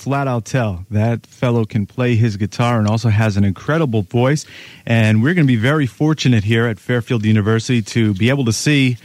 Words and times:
flat 0.00 0.26
out 0.26 0.46
tell 0.46 0.86
that 0.90 1.26
fellow 1.26 1.66
can 1.66 1.84
play 1.84 2.16
his 2.16 2.38
guitar 2.38 2.78
and 2.78 2.88
also 2.88 3.10
has 3.10 3.36
an 3.36 3.44
incredible 3.44 4.00
voice. 4.00 4.46
And 4.86 5.22
we're 5.22 5.34
going 5.34 5.46
to 5.46 5.52
be 5.52 5.56
very 5.60 5.86
fortunate 5.86 6.42
here 6.42 6.66
at 6.66 6.80
Fairfield 6.80 7.26
University 7.26 7.82
to 7.82 8.14
be 8.14 8.30
able 8.30 8.46
to 8.46 8.52
see 8.52 8.96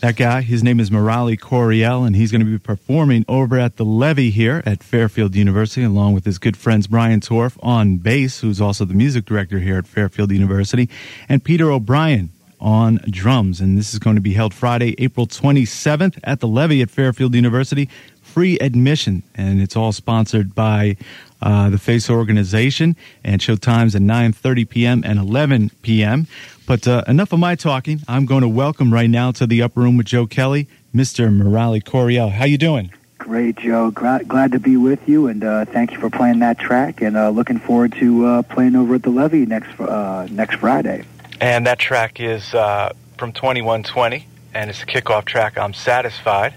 that 0.00 0.16
guy. 0.16 0.42
His 0.42 0.62
name 0.62 0.78
is 0.78 0.90
Murali 0.90 1.40
Coryell, 1.40 2.04
and 2.04 2.14
he's 2.14 2.30
going 2.30 2.44
to 2.44 2.50
be 2.50 2.58
performing 2.58 3.24
over 3.26 3.58
at 3.58 3.78
the 3.78 3.84
Levee 3.86 4.30
here 4.30 4.62
at 4.66 4.82
Fairfield 4.82 5.34
University, 5.34 5.82
along 5.82 6.12
with 6.12 6.26
his 6.26 6.36
good 6.36 6.58
friends 6.58 6.86
Brian 6.86 7.20
Torff 7.20 7.56
on 7.62 7.96
bass, 7.96 8.40
who's 8.40 8.60
also 8.60 8.84
the 8.84 8.92
music 8.92 9.24
director 9.24 9.60
here 9.60 9.78
at 9.78 9.86
Fairfield 9.86 10.30
University, 10.30 10.90
and 11.30 11.42
Peter 11.42 11.72
O'Brien 11.72 12.28
on 12.60 13.00
drums. 13.08 13.60
And 13.60 13.78
this 13.78 13.92
is 13.92 13.98
going 13.98 14.16
to 14.16 14.22
be 14.22 14.34
held 14.34 14.52
Friday, 14.52 14.94
April 14.98 15.26
27th 15.26 16.18
at 16.24 16.40
the 16.40 16.48
Levee 16.48 16.82
at 16.82 16.90
Fairfield 16.90 17.34
University. 17.34 17.88
Free 18.34 18.58
admission, 18.58 19.22
and 19.36 19.62
it's 19.62 19.76
all 19.76 19.92
sponsored 19.92 20.56
by 20.56 20.96
uh, 21.40 21.70
the 21.70 21.78
Face 21.78 22.10
organization. 22.10 22.96
And 23.22 23.40
show 23.40 23.54
times 23.54 23.94
at 23.94 24.02
9:30 24.02 24.68
p.m. 24.68 25.02
and 25.06 25.20
11 25.20 25.70
p.m. 25.82 26.26
But 26.66 26.88
uh, 26.88 27.04
enough 27.06 27.32
of 27.32 27.38
my 27.38 27.54
talking. 27.54 28.00
I'm 28.08 28.26
going 28.26 28.40
to 28.40 28.48
welcome 28.48 28.92
right 28.92 29.08
now 29.08 29.30
to 29.30 29.46
the 29.46 29.62
upper 29.62 29.78
room 29.78 29.96
with 29.96 30.06
Joe 30.06 30.26
Kelley, 30.26 30.66
Mr. 30.92 31.30
Murali 31.30 31.80
Coryell. 31.84 32.30
How 32.30 32.44
you 32.44 32.58
doing? 32.58 32.90
Great, 33.18 33.58
Joe. 33.58 33.92
Glad, 33.92 34.26
glad 34.26 34.50
to 34.50 34.58
be 34.58 34.76
with 34.76 35.08
you, 35.08 35.28
and 35.28 35.44
uh, 35.44 35.64
thank 35.66 35.92
you 35.92 36.00
for 36.00 36.10
playing 36.10 36.40
that 36.40 36.58
track. 36.58 37.02
And 37.02 37.16
uh, 37.16 37.30
looking 37.30 37.60
forward 37.60 37.92
to 38.00 38.26
uh, 38.26 38.42
playing 38.42 38.74
over 38.74 38.96
at 38.96 39.04
the 39.04 39.10
Levee 39.10 39.46
next 39.46 39.78
uh, 39.78 40.26
next 40.28 40.56
Friday. 40.56 41.04
And 41.40 41.68
that 41.68 41.78
track 41.78 42.18
is 42.18 42.52
uh, 42.52 42.94
from 43.16 43.30
2120, 43.30 44.26
and 44.54 44.70
it's 44.70 44.82
a 44.82 44.86
kickoff 44.86 45.24
track. 45.24 45.56
I'm 45.56 45.72
satisfied. 45.72 46.54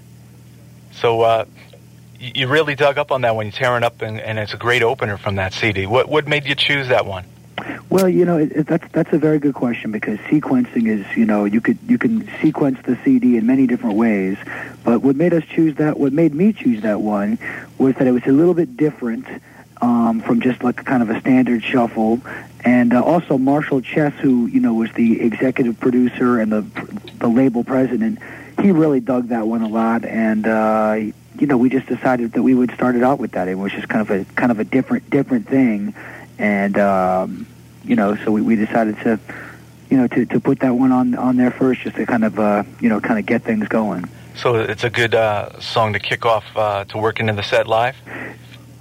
So 0.99 1.21
uh, 1.21 1.46
you 2.20 2.48
really 2.48 2.76
dug 2.76 2.98
up 2.98 3.12
on 3.12 3.21
that 3.21 3.35
one. 3.35 3.48
You're 3.48 3.53
tearing 3.53 3.84
up, 3.84 4.02
and, 4.02 4.20
and 4.20 4.39
it's 4.39 4.53
a 4.53 4.57
great 4.57 4.84
opener 4.84 5.17
from 5.17 5.35
that 5.35 5.53
CD. 5.53 5.85
What 5.85 6.09
what 6.09 6.27
made 6.27 6.45
you 6.45 6.55
choose 6.55 6.88
that 6.90 7.05
one? 7.05 7.26
Well, 7.90 8.09
you 8.09 8.26
know, 8.26 8.37
it, 8.37 8.51
it, 8.51 8.68
that's 8.68 8.85
that's 8.91 9.13
a 9.13 9.18
very 9.18 9.40
good 9.40 9.55
question 9.55 9.91
because 9.91 10.20
sequencing 10.20 10.87
is, 10.87 11.05
you 11.18 11.26
know, 11.26 11.46
you 11.46 11.62
could 11.62 11.77
you 11.87 11.98
can 11.98 12.29
sequence 12.41 12.79
the 12.84 12.98
CD 13.04 13.37
in 13.37 13.46
many 13.46 13.65
different 13.65 13.96
ways, 13.96 14.37
but 14.84 15.01
what 15.01 15.15
made 15.15 15.34
us 15.34 15.43
choose 15.46 15.76
that, 15.76 15.99
what 15.99 16.13
made 16.13 16.34
me 16.34 16.54
choose 16.54 16.82
that 16.82 17.01
one, 17.01 17.40
was 17.77 17.96
that 17.96 18.07
it 18.07 18.12
was 18.12 18.26
a 18.26 18.31
little 18.31 18.54
bit 18.54 18.77
different 18.77 19.26
um, 19.81 20.21
from 20.21 20.41
just 20.41 20.63
like 20.63 20.84
kind 20.84 21.02
of 21.02 21.09
a 21.09 21.20
standard 21.20 21.63
shuffle, 21.63 22.21
and 22.63 22.93
uh, 22.93 23.02
also 23.02 23.37
Marshall 23.37 23.81
Chess, 23.81 24.13
who 24.20 24.48
you 24.48 24.59
know 24.59 24.74
was 24.74 24.91
the 24.93 25.21
executive 25.21 25.79
producer 25.79 26.40
and 26.40 26.52
the 26.52 26.62
the 27.20 27.27
label 27.27 27.63
president, 27.63 28.20
he 28.62 28.71
really 28.71 28.99
dug 28.99 29.29
that 29.29 29.48
one 29.48 29.62
a 29.62 29.70
lot, 29.70 30.04
and 30.04 30.46
uh, 30.46 30.99
you 31.40 31.48
know 31.48 31.57
we 31.57 31.70
just 31.70 31.88
decided 31.88 32.34
that 32.34 32.43
we 32.43 32.54
would 32.54 32.71
start 32.71 32.96
it 32.96 33.04
out 33.04 33.20
with 33.20 33.32
that. 33.32 33.48
It 33.48 33.55
was 33.55 33.71
just 33.71 33.88
kind 33.88 34.02
of 34.02 34.10
a 34.12 34.26
kind 34.35 34.52
of 34.52 34.60
a 34.60 34.63
different 34.63 35.10
different 35.10 35.48
thing 35.48 35.93
and 36.40 36.77
um, 36.77 37.48
you 37.84 37.96
know, 37.96 38.16
so 38.18 38.32
we, 38.32 38.41
we 38.41 38.55
decided 38.55 38.98
to, 38.99 39.20
you 39.90 39.98
know, 39.98 40.08
to, 40.08 40.26
to 40.26 40.40
put 40.40 40.60
that 40.60 40.76
one 40.76 40.91
on 40.91 41.15
on 41.15 41.38
there 41.38 41.52
first, 41.52 41.82
just 41.82 41.96
to 41.96 42.05
kind 42.05 42.26
of 42.26 42.38
uh, 42.38 42.63
you 42.80 42.90
know, 42.90 42.99
kind 42.99 43.20
of 43.20 43.26
get 43.26 43.43
things 43.43 43.68
going. 43.68 44.05
So 44.35 44.55
it's 44.55 44.84
a 44.84 44.90
good 44.90 45.15
uh, 45.15 45.60
song 45.60 45.93
to 45.93 45.99
kick 45.99 46.26
off 46.26 46.46
uh, 46.55 46.85
to 46.85 46.98
work 46.98 47.20
into 47.20 47.34
the 47.34 47.43
set 47.43 47.68
live. 47.68 47.96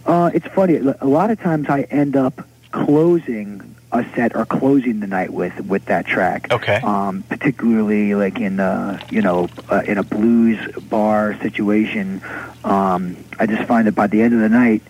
Uh, 0.04 0.30
it's 0.34 0.46
funny. 0.48 0.76
A 0.76 1.06
lot 1.06 1.30
of 1.30 1.40
times 1.40 1.68
I 1.68 1.82
end 1.82 2.16
up 2.16 2.46
closing 2.72 3.75
a 3.92 4.04
set 4.14 4.34
or 4.34 4.44
closing 4.44 5.00
the 5.00 5.06
night 5.06 5.32
with 5.32 5.58
with 5.66 5.84
that 5.86 6.06
track. 6.06 6.52
Okay. 6.52 6.76
Um, 6.76 7.22
particularly 7.24 8.14
like 8.14 8.40
in 8.40 8.60
uh, 8.60 9.00
you 9.10 9.22
know 9.22 9.48
uh, 9.70 9.82
in 9.86 9.98
a 9.98 10.02
blues 10.02 10.58
bar 10.82 11.38
situation, 11.40 12.20
um, 12.64 13.16
I 13.38 13.46
just 13.46 13.64
find 13.68 13.86
that 13.86 13.94
by 13.94 14.06
the 14.06 14.22
end 14.22 14.34
of 14.34 14.40
the 14.40 14.48
night, 14.48 14.82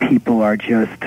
people 0.00 0.42
are 0.42 0.56
just 0.56 1.02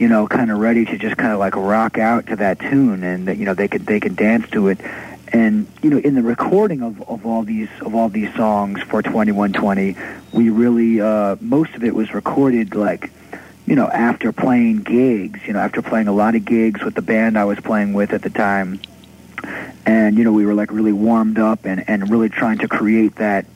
you 0.00 0.08
know, 0.08 0.26
kind 0.26 0.50
of 0.50 0.58
ready 0.58 0.86
to 0.86 0.96
just 0.96 1.18
kind 1.18 1.30
of 1.30 1.38
like 1.38 1.54
rock 1.54 1.98
out 1.98 2.26
to 2.28 2.36
that 2.36 2.58
tune, 2.58 3.04
and 3.04 3.28
that 3.28 3.36
you 3.36 3.44
know 3.44 3.52
they 3.52 3.68
could 3.68 3.84
they 3.84 4.00
could 4.00 4.16
dance 4.16 4.48
to 4.50 4.68
it. 4.68 4.80
And 5.28 5.66
you 5.82 5.90
know, 5.90 5.98
in 5.98 6.14
the 6.14 6.22
recording 6.22 6.82
of, 6.82 7.02
of 7.02 7.26
all 7.26 7.42
these 7.42 7.68
of 7.82 7.94
all 7.94 8.08
these 8.08 8.34
songs 8.34 8.80
for 8.80 9.02
2120, 9.02 9.94
we 10.32 10.48
really 10.48 11.02
uh, 11.02 11.36
most 11.42 11.74
of 11.74 11.84
it 11.84 11.94
was 11.94 12.14
recorded 12.14 12.74
like 12.74 13.12
you 13.70 13.76
know 13.76 13.88
after 13.88 14.32
playing 14.32 14.78
gigs, 14.78 15.40
you 15.46 15.54
know 15.54 15.60
after 15.60 15.80
playing 15.80 16.08
a 16.08 16.12
lot 16.12 16.34
of 16.34 16.44
gigs 16.44 16.82
with 16.82 16.94
the 16.94 17.02
band 17.02 17.38
I 17.38 17.44
was 17.44 17.58
playing 17.60 17.94
with 17.94 18.12
at 18.12 18.22
the 18.22 18.30
time, 18.30 18.80
and 19.86 20.18
you 20.18 20.24
know 20.24 20.32
we 20.32 20.44
were 20.44 20.54
like 20.54 20.70
really 20.72 20.92
warmed 20.92 21.38
up 21.38 21.64
and 21.64 21.88
and 21.88 22.10
really 22.10 22.28
trying 22.28 22.58
to 22.58 22.68
create 22.68 23.14
that 23.16 23.46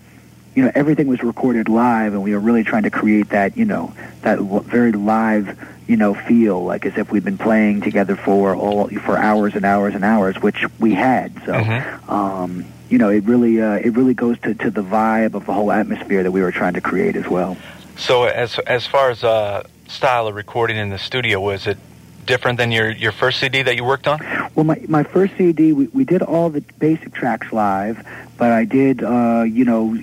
you 0.54 0.62
know 0.62 0.72
everything 0.74 1.08
was 1.08 1.22
recorded 1.22 1.68
live 1.68 2.14
and 2.14 2.22
we 2.22 2.32
were 2.32 2.40
really 2.40 2.64
trying 2.64 2.84
to 2.84 2.90
create 2.90 3.30
that 3.30 3.56
you 3.56 3.64
know 3.64 3.92
that 4.22 4.38
very 4.38 4.92
live 4.92 5.58
you 5.86 5.96
know, 5.96 6.14
feel 6.14 6.64
like 6.64 6.86
as 6.86 6.96
if 6.96 7.10
we'd 7.10 7.24
been 7.24 7.38
playing 7.38 7.82
together 7.82 8.16
for 8.16 8.54
all 8.54 8.88
for 8.88 9.18
hours 9.18 9.54
and 9.54 9.64
hours 9.64 9.94
and 9.94 10.04
hours, 10.04 10.40
which 10.40 10.64
we 10.78 10.94
had. 10.94 11.34
So, 11.44 11.52
mm-hmm. 11.52 12.10
um, 12.10 12.64
you 12.88 12.98
know, 12.98 13.10
it 13.10 13.24
really 13.24 13.60
uh, 13.60 13.74
it 13.74 13.90
really 13.90 14.14
goes 14.14 14.38
to, 14.40 14.54
to 14.54 14.70
the 14.70 14.82
vibe 14.82 15.34
of 15.34 15.46
the 15.46 15.52
whole 15.52 15.70
atmosphere 15.70 16.22
that 16.22 16.30
we 16.30 16.40
were 16.40 16.52
trying 16.52 16.74
to 16.74 16.80
create 16.80 17.16
as 17.16 17.28
well. 17.28 17.56
So, 17.96 18.24
as 18.24 18.58
as 18.60 18.86
far 18.86 19.10
as 19.10 19.22
uh, 19.24 19.64
style 19.88 20.26
of 20.26 20.34
recording 20.34 20.76
in 20.76 20.90
the 20.90 20.98
studio, 20.98 21.40
was 21.40 21.66
it 21.66 21.78
different 22.26 22.58
than 22.58 22.72
your, 22.72 22.90
your 22.90 23.12
first 23.12 23.38
CD 23.40 23.62
that 23.62 23.76
you 23.76 23.84
worked 23.84 24.08
on? 24.08 24.18
Well, 24.54 24.64
my, 24.64 24.80
my 24.88 25.02
first 25.02 25.36
CD, 25.36 25.72
we, 25.72 25.86
we 25.88 26.04
did 26.04 26.22
all 26.22 26.50
the 26.50 26.62
basic 26.78 27.12
tracks 27.12 27.52
live, 27.52 28.06
but 28.36 28.50
I 28.50 28.64
did, 28.64 29.02
uh, 29.02 29.44
you 29.46 29.64
know, 29.64 29.96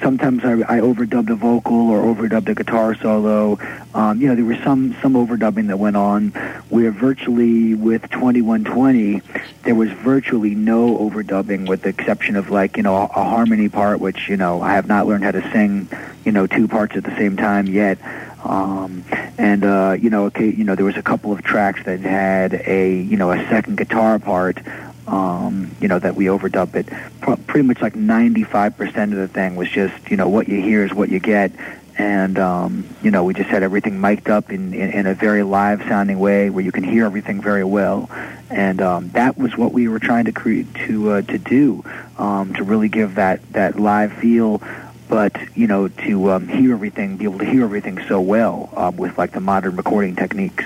sometimes 0.00 0.44
I, 0.44 0.52
I 0.52 0.80
overdubbed 0.80 1.30
a 1.30 1.34
vocal 1.34 1.90
or 1.90 2.02
overdubbed 2.02 2.48
a 2.48 2.54
guitar 2.54 2.94
solo. 2.94 3.58
Um, 3.94 4.20
you 4.20 4.28
know, 4.28 4.34
there 4.34 4.44
was 4.44 4.58
some, 4.58 4.96
some 5.00 5.14
overdubbing 5.14 5.68
that 5.68 5.78
went 5.78 5.96
on 5.96 6.28
where 6.68 6.90
virtually 6.90 7.74
with 7.74 8.02
2120, 8.10 9.22
there 9.62 9.74
was 9.74 9.90
virtually 9.90 10.54
no 10.54 10.98
overdubbing 10.98 11.68
with 11.68 11.82
the 11.82 11.90
exception 11.90 12.36
of 12.36 12.50
like, 12.50 12.76
you 12.76 12.82
know, 12.82 12.96
a, 12.96 13.04
a 13.04 13.24
harmony 13.24 13.68
part, 13.68 14.00
which, 14.00 14.28
you 14.28 14.36
know, 14.36 14.60
I 14.60 14.72
have 14.74 14.86
not 14.86 15.06
learned 15.06 15.24
how 15.24 15.32
to 15.32 15.52
sing, 15.52 15.88
you 16.24 16.32
know, 16.32 16.46
two 16.46 16.68
parts 16.68 16.96
at 16.96 17.04
the 17.04 17.16
same 17.16 17.36
time 17.36 17.66
yet. 17.66 17.98
Um, 18.44 19.04
and 19.36 19.64
uh, 19.64 19.96
you 19.98 20.10
know, 20.10 20.26
okay, 20.26 20.50
you 20.50 20.64
know, 20.64 20.74
there 20.74 20.84
was 20.84 20.96
a 20.96 21.02
couple 21.02 21.32
of 21.32 21.42
tracks 21.42 21.82
that 21.84 22.00
had 22.00 22.54
a 22.54 22.94
you 22.94 23.16
know 23.16 23.30
a 23.30 23.38
second 23.48 23.76
guitar 23.76 24.18
part. 24.18 24.58
Um, 25.06 25.74
you 25.80 25.88
know 25.88 25.98
that 25.98 26.16
we 26.16 26.26
overdubbed 26.26 26.74
it. 26.74 27.46
Pretty 27.46 27.66
much 27.66 27.80
like 27.80 27.94
95% 27.94 29.04
of 29.04 29.10
the 29.12 29.28
thing 29.28 29.56
was 29.56 29.70
just 29.70 30.10
you 30.10 30.18
know 30.18 30.28
what 30.28 30.48
you 30.48 30.60
hear 30.60 30.84
is 30.84 30.92
what 30.92 31.08
you 31.08 31.18
get, 31.18 31.50
and 31.96 32.38
um, 32.38 32.86
you 33.02 33.10
know 33.10 33.24
we 33.24 33.32
just 33.32 33.48
had 33.48 33.62
everything 33.62 34.00
mic'd 34.00 34.28
up 34.28 34.52
in, 34.52 34.74
in, 34.74 34.90
in 34.90 35.06
a 35.06 35.14
very 35.14 35.42
live 35.42 35.80
sounding 35.82 36.18
way 36.18 36.50
where 36.50 36.62
you 36.62 36.72
can 36.72 36.84
hear 36.84 37.06
everything 37.06 37.40
very 37.40 37.64
well, 37.64 38.10
and 38.50 38.82
um, 38.82 39.08
that 39.10 39.38
was 39.38 39.56
what 39.56 39.72
we 39.72 39.88
were 39.88 39.98
trying 39.98 40.26
to 40.26 40.32
create 40.32 40.72
to 40.74 41.10
uh, 41.10 41.22
to 41.22 41.38
do 41.38 41.82
um, 42.18 42.52
to 42.54 42.62
really 42.62 42.88
give 42.88 43.14
that 43.14 43.40
that 43.52 43.80
live 43.80 44.12
feel 44.12 44.62
but 45.08 45.36
you 45.56 45.66
know 45.66 45.88
to 45.88 46.30
um, 46.30 46.48
hear 46.48 46.72
everything, 46.72 47.16
be 47.16 47.24
able 47.24 47.38
to 47.38 47.44
hear 47.44 47.64
everything 47.64 48.00
so 48.08 48.20
well 48.20 48.72
um, 48.76 48.96
with 48.96 49.16
like 49.18 49.32
the 49.32 49.40
modern 49.40 49.76
recording 49.76 50.14
techniques. 50.14 50.64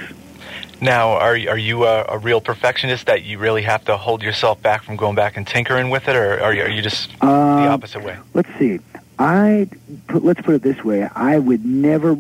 Now, 0.81 1.11
are 1.13 1.35
are 1.35 1.59
you 1.59 1.85
a, 1.85 2.05
a, 2.09 2.19
real 2.19 2.41
perfectionist 2.41 3.07
that 3.07 3.23
you 3.23 3.39
really 3.39 3.63
have 3.63 3.85
to 3.85 3.97
hold 3.97 4.21
yourself 4.21 4.61
back 4.61 4.83
from 4.83 4.97
going 4.97 5.15
back 5.15 5.37
and 5.37 5.47
tinkering 5.47 5.91
with 5.91 6.09
it, 6.09 6.17
or 6.17 6.41
are 6.41 6.53
you, 6.53 6.63
are 6.63 6.69
you 6.69 6.83
just 6.83 7.09
the 7.21 7.27
um, 7.27 7.69
opposite 7.69 8.03
way? 8.03 8.19
Let's 8.35 8.49
see. 8.59 8.81
I 9.17 9.69
put, 10.09 10.25
let's 10.25 10.41
put 10.43 10.57
it 10.57 10.63
this 10.63 10.83
way: 10.83 11.09
I 11.15 11.39
would 11.39 11.65
never 11.65 12.17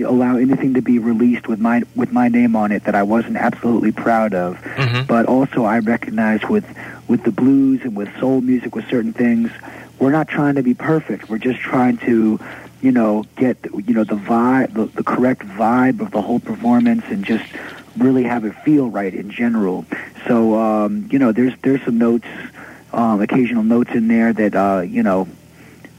allow 0.00 0.36
anything 0.36 0.74
to 0.74 0.82
be 0.82 0.98
released 0.98 1.46
with 1.46 1.60
my 1.60 1.82
with 1.94 2.10
my 2.10 2.26
name 2.26 2.56
on 2.56 2.72
it 2.72 2.84
that 2.84 2.96
I 2.96 3.04
wasn't 3.04 3.36
absolutely 3.36 3.92
proud 3.92 4.34
of. 4.34 4.56
Mm-hmm. 4.56 5.06
But 5.06 5.26
also, 5.26 5.64
I 5.64 5.78
recognize 5.78 6.42
with 6.48 6.66
with 7.06 7.22
the 7.22 7.30
blues 7.30 7.82
and 7.82 7.94
with 7.94 8.08
soul 8.18 8.40
music, 8.40 8.74
with 8.74 8.88
certain 8.88 9.12
things, 9.12 9.52
we're 9.98 10.12
not 10.12 10.28
trying 10.28 10.56
to 10.56 10.62
be 10.62 10.74
perfect. 10.74 11.28
We're 11.28 11.38
just 11.38 11.60
trying 11.60 11.98
to, 11.98 12.40
you 12.80 12.92
know, 12.92 13.24
get 13.36 13.58
you 13.64 13.94
know 13.94 14.04
the 14.04 14.16
vibe, 14.16 14.74
the, 14.74 14.86
the 14.86 15.04
correct 15.04 15.42
vibe 15.42 16.00
of 16.00 16.10
the 16.10 16.22
whole 16.22 16.40
performance, 16.40 17.04
and 17.08 17.24
just 17.24 17.44
really 17.96 18.24
have 18.24 18.44
it 18.44 18.54
feel 18.56 18.88
right 18.88 19.14
in 19.14 19.30
general. 19.30 19.84
So, 20.26 20.58
um, 20.58 21.08
you 21.10 21.18
know, 21.18 21.32
there's 21.32 21.54
there's 21.62 21.82
some 21.84 21.98
notes, 21.98 22.26
um, 22.92 23.20
occasional 23.20 23.62
notes 23.62 23.90
in 23.92 24.08
there 24.08 24.32
that 24.32 24.54
uh, 24.54 24.80
you 24.80 25.02
know, 25.02 25.28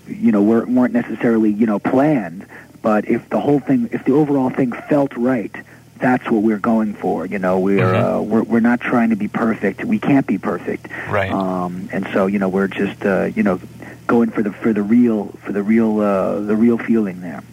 you 0.07 0.31
know, 0.31 0.41
weren't, 0.41 0.69
weren't 0.69 0.93
necessarily 0.93 1.51
you 1.51 1.65
know 1.65 1.79
planned. 1.79 2.45
But 2.81 3.07
if 3.07 3.29
the 3.29 3.39
whole 3.39 3.59
thing, 3.61 3.89
if 3.93 4.03
the 4.03 4.11
overall 4.11 4.49
thing 4.49 4.73
felt 4.73 5.15
right, 5.15 5.55
that's 5.99 6.29
what 6.29 6.43
we're 6.43 6.59
going 6.59 6.93
for. 6.93 7.25
You 7.25 7.39
know, 7.39 7.59
we're 7.59 7.79
mm-hmm. 7.79 8.15
uh, 8.15 8.21
we're 8.21 8.43
we're 8.43 8.59
not 8.59 8.81
trying 8.81 9.11
to 9.11 9.15
be 9.15 9.29
perfect. 9.29 9.85
We 9.85 9.99
can't 9.99 10.27
be 10.27 10.37
perfect. 10.37 10.89
Right. 11.07 11.31
Um, 11.31 11.89
and 11.93 12.05
so 12.13 12.27
you 12.27 12.39
know, 12.39 12.49
we're 12.49 12.67
just 12.67 13.03
uh, 13.05 13.31
you 13.33 13.43
know 13.43 13.59
going 14.07 14.29
for 14.31 14.41
the 14.41 14.51
for 14.51 14.73
the 14.73 14.83
real 14.83 15.27
for 15.43 15.51
the 15.51 15.63
real 15.63 15.99
uh, 15.99 16.39
the 16.39 16.55
real 16.55 16.77
feeling 16.77 17.21
there. 17.21 17.43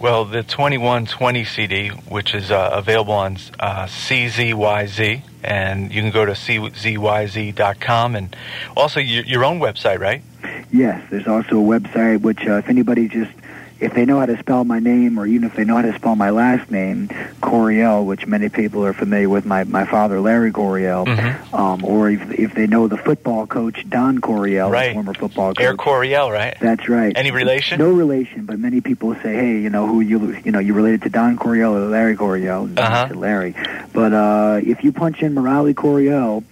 Well, 0.00 0.24
the 0.24 0.44
2120 0.44 1.44
CD, 1.44 1.88
which 1.88 2.32
is 2.32 2.52
uh, 2.52 2.70
available 2.72 3.14
on 3.14 3.36
uh, 3.58 3.86
CZYZ, 3.86 5.22
and 5.42 5.92
you 5.92 6.00
can 6.00 6.12
go 6.12 6.24
to 6.24 6.32
CZYZ.com, 6.32 8.14
and 8.14 8.36
also 8.76 9.00
your, 9.00 9.24
your 9.24 9.44
own 9.44 9.58
website, 9.58 9.98
right? 9.98 10.22
Yes, 10.70 11.04
there's 11.10 11.26
also 11.26 11.58
a 11.58 11.80
website 11.80 12.20
which, 12.20 12.46
uh, 12.46 12.58
if 12.58 12.68
anybody 12.68 13.08
just 13.08 13.32
if 13.80 13.94
they 13.94 14.04
know 14.04 14.18
how 14.18 14.26
to 14.26 14.36
spell 14.38 14.64
my 14.64 14.78
name, 14.80 15.18
or 15.18 15.26
even 15.26 15.48
if 15.48 15.54
they 15.54 15.64
know 15.64 15.76
how 15.76 15.82
to 15.82 15.94
spell 15.94 16.16
my 16.16 16.30
last 16.30 16.70
name, 16.70 17.08
Coryell, 17.40 18.04
which 18.04 18.26
many 18.26 18.48
people 18.48 18.84
are 18.84 18.92
familiar 18.92 19.28
with, 19.28 19.44
my 19.46 19.64
my 19.64 19.84
father 19.84 20.20
Larry 20.20 20.50
Coryell, 20.50 21.06
Mhm. 21.06 21.54
um, 21.54 21.84
or 21.84 22.10
if 22.10 22.20
if 22.32 22.54
they 22.54 22.66
know 22.66 22.88
the 22.88 22.96
football 22.96 23.46
coach 23.46 23.84
Don 23.88 24.18
Coryell, 24.20 24.70
Right. 24.70 24.92
former 24.94 25.14
football 25.14 25.54
coach. 25.54 25.64
Air 25.64 25.74
Coryell, 25.76 26.30
right? 26.32 26.56
That's 26.60 26.88
right. 26.88 27.12
Any 27.16 27.30
relation? 27.30 27.78
No 27.78 27.90
relation, 27.92 28.44
but 28.46 28.58
many 28.58 28.80
people 28.80 29.14
say, 29.22 29.34
"Hey, 29.34 29.58
you 29.58 29.70
know 29.70 29.86
who 29.86 30.00
you 30.00 30.36
you 30.44 30.50
know 30.52 30.58
you 30.58 30.74
related 30.74 31.02
to 31.02 31.08
Don 31.10 31.36
Coryell 31.36 31.74
or 31.76 31.86
Larry 31.88 32.16
Coryell?" 32.16 32.64
And 32.64 32.78
I 32.78 32.82
Uh-huh. 33.04 33.14
Larry. 33.14 33.54
But 33.92 34.12
uh, 34.12 34.60
if 34.64 34.82
you 34.84 34.92
punch 34.92 35.22
in 35.22 35.34
Murali 35.34 35.74
Coryell, 35.74 36.42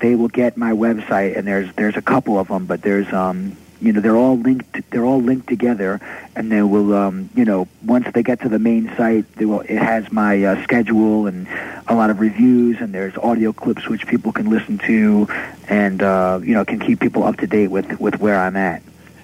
they 0.00 0.14
will 0.16 0.28
get 0.28 0.56
my 0.56 0.72
website, 0.72 1.36
and 1.38 1.46
there's 1.46 1.68
there's 1.76 1.96
a 1.96 2.02
couple 2.02 2.38
of 2.38 2.48
them, 2.48 2.64
but 2.66 2.82
there's 2.82 3.10
um 3.12 3.52
you 3.80 3.92
know 3.92 4.00
they're 4.00 4.16
all 4.16 4.38
linked 4.38 4.90
they're 4.90 5.04
all 5.04 5.20
linked 5.20 5.48
together, 5.48 6.00
and 6.34 6.50
they 6.50 6.62
will 6.62 6.94
um 6.94 7.30
you 7.34 7.44
know 7.44 7.68
once 7.84 8.06
they 8.14 8.22
get 8.22 8.40
to 8.40 8.48
the 8.48 8.58
main 8.58 8.94
site, 8.96 9.30
they 9.36 9.44
will 9.44 9.60
it 9.60 9.78
has 9.78 10.10
my 10.12 10.42
uh, 10.44 10.62
schedule 10.62 11.26
and 11.26 11.46
a 11.86 11.94
lot 11.94 12.10
of 12.10 12.20
reviews, 12.20 12.80
and 12.80 12.92
there's 12.92 13.16
audio 13.16 13.52
clips 13.52 13.88
which 13.88 14.06
people 14.06 14.32
can 14.32 14.50
listen 14.50 14.78
to, 14.78 15.28
and 15.68 16.02
uh, 16.02 16.40
you 16.42 16.54
know 16.54 16.64
can 16.64 16.78
keep 16.78 17.00
people 17.00 17.24
up 17.24 17.36
to 17.38 17.46
date 17.46 17.68
with 17.68 18.00
with 18.00 18.18
where 18.20 18.38
I'm 18.38 18.56
at. 18.56 18.82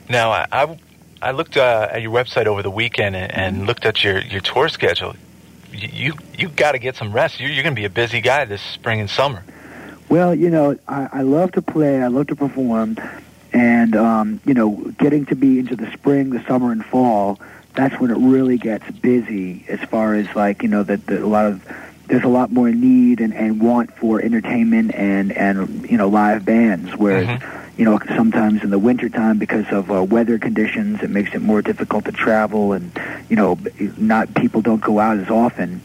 Now, 0.08 0.30
I, 0.32 0.46
I, 0.52 0.78
I 1.22 1.30
looked 1.30 1.56
uh, 1.56 1.88
at 1.90 2.02
your 2.02 2.12
website 2.12 2.46
over 2.46 2.62
the 2.62 2.70
weekend 2.70 3.16
and, 3.16 3.32
and 3.32 3.66
looked 3.66 3.86
at 3.86 4.04
your, 4.04 4.18
your 4.20 4.40
tour 4.40 4.68
schedule. 4.68 5.14
You 5.72 5.88
you, 5.92 6.12
you 6.38 6.48
got 6.48 6.72
to 6.72 6.78
get 6.78 6.96
some 6.96 7.12
rest. 7.12 7.40
You're, 7.40 7.50
you're 7.50 7.62
going 7.62 7.74
to 7.74 7.80
be 7.80 7.86
a 7.86 7.90
busy 7.90 8.20
guy 8.20 8.44
this 8.44 8.60
spring 8.60 9.00
and 9.00 9.08
summer. 9.08 9.42
Well, 10.08 10.34
you 10.34 10.50
know, 10.50 10.78
I, 10.86 11.08
I 11.12 11.22
love 11.22 11.52
to 11.52 11.62
play. 11.62 12.02
I 12.02 12.08
love 12.08 12.26
to 12.28 12.36
perform, 12.36 12.98
and 13.54 13.94
um, 13.96 14.40
you 14.44 14.52
know, 14.52 14.92
getting 14.98 15.24
to 15.26 15.36
be 15.36 15.58
into 15.60 15.76
the 15.76 15.90
spring, 15.92 16.30
the 16.30 16.44
summer, 16.46 16.72
and 16.72 16.84
fall. 16.84 17.40
That's 17.74 17.98
when 18.00 18.10
it 18.10 18.18
really 18.18 18.58
gets 18.58 18.88
busy. 18.90 19.64
As 19.68 19.80
far 19.80 20.14
as 20.14 20.34
like 20.36 20.62
you 20.62 20.68
know, 20.68 20.82
that 20.82 21.08
a 21.08 21.26
lot 21.26 21.46
of 21.46 21.64
there's 22.06 22.24
a 22.24 22.28
lot 22.28 22.52
more 22.52 22.70
need 22.70 23.20
and, 23.20 23.32
and 23.32 23.60
want 23.62 23.96
for 23.96 24.20
entertainment 24.20 24.94
and 24.94 25.32
and 25.32 25.88
you 25.88 25.96
know 25.96 26.08
live 26.08 26.44
bands. 26.44 26.94
Whereas 26.96 27.28
Mhm. 27.40 27.63
You 27.76 27.84
know 27.84 27.98
sometimes 28.16 28.62
in 28.62 28.70
the 28.70 28.78
wintertime 28.78 29.38
because 29.38 29.66
of 29.70 29.90
uh, 29.90 30.02
weather 30.02 30.38
conditions, 30.38 31.02
it 31.02 31.10
makes 31.10 31.34
it 31.34 31.42
more 31.42 31.62
difficult 31.62 32.04
to 32.04 32.12
travel, 32.12 32.72
and 32.72 32.92
you 33.28 33.36
know, 33.36 33.58
not 33.96 34.34
people 34.34 34.62
don't 34.62 34.80
go 34.80 34.98
out 34.98 35.18
as 35.18 35.30
often. 35.30 35.80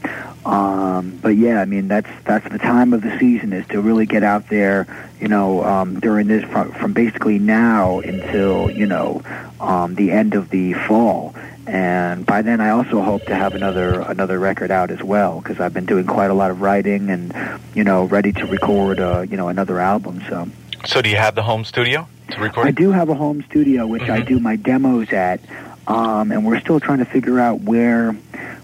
Um, 0.45 1.19
but 1.21 1.29
yeah, 1.29 1.61
I 1.61 1.65
mean 1.65 1.87
that's 1.87 2.09
that's 2.23 2.47
the 2.49 2.59
time 2.59 2.93
of 2.93 3.01
the 3.01 3.17
season 3.19 3.53
is 3.53 3.67
to 3.67 3.81
really 3.81 4.05
get 4.05 4.23
out 4.23 4.49
there. 4.49 4.87
You 5.19 5.27
know, 5.27 5.63
um, 5.63 5.99
during 5.99 6.27
this 6.27 6.43
from, 6.45 6.71
from 6.73 6.93
basically 6.93 7.39
now 7.39 7.99
until 7.99 8.69
you 8.69 8.85
know 8.85 9.21
um, 9.59 9.95
the 9.95 10.11
end 10.11 10.35
of 10.35 10.49
the 10.49 10.73
fall. 10.73 11.35
And 11.67 12.25
by 12.25 12.41
then, 12.41 12.61
I 12.61 12.69
also 12.69 13.01
hope 13.01 13.25
to 13.25 13.35
have 13.35 13.53
another 13.53 14.01
another 14.01 14.39
record 14.39 14.71
out 14.71 14.89
as 14.89 15.03
well 15.03 15.39
because 15.39 15.59
I've 15.59 15.73
been 15.73 15.85
doing 15.85 16.07
quite 16.07 16.31
a 16.31 16.33
lot 16.33 16.49
of 16.49 16.61
writing 16.61 17.09
and 17.11 17.59
you 17.75 17.83
know 17.83 18.05
ready 18.05 18.31
to 18.33 18.45
record 18.45 18.99
uh, 18.99 19.25
you 19.29 19.37
know 19.37 19.49
another 19.49 19.79
album. 19.79 20.23
So 20.29 20.49
So, 20.85 21.01
do 21.01 21.09
you 21.09 21.17
have 21.17 21.35
the 21.35 21.43
home 21.43 21.65
studio 21.65 22.07
to 22.31 22.39
record? 22.39 22.67
I 22.67 22.71
do 22.71 22.91
have 22.91 23.09
a 23.09 23.15
home 23.15 23.43
studio 23.49 23.85
which 23.85 24.03
I 24.03 24.21
Mhm. 24.21 24.27
do 24.27 24.39
my 24.39 24.55
demos 24.55 25.11
at, 25.11 25.39
um, 25.87 26.31
and 26.31 26.45
we're 26.45 26.59
still 26.59 26.79
trying 26.79 26.99
to 26.99 27.05
figure 27.05 27.39
out 27.39 27.61
where 27.61 28.15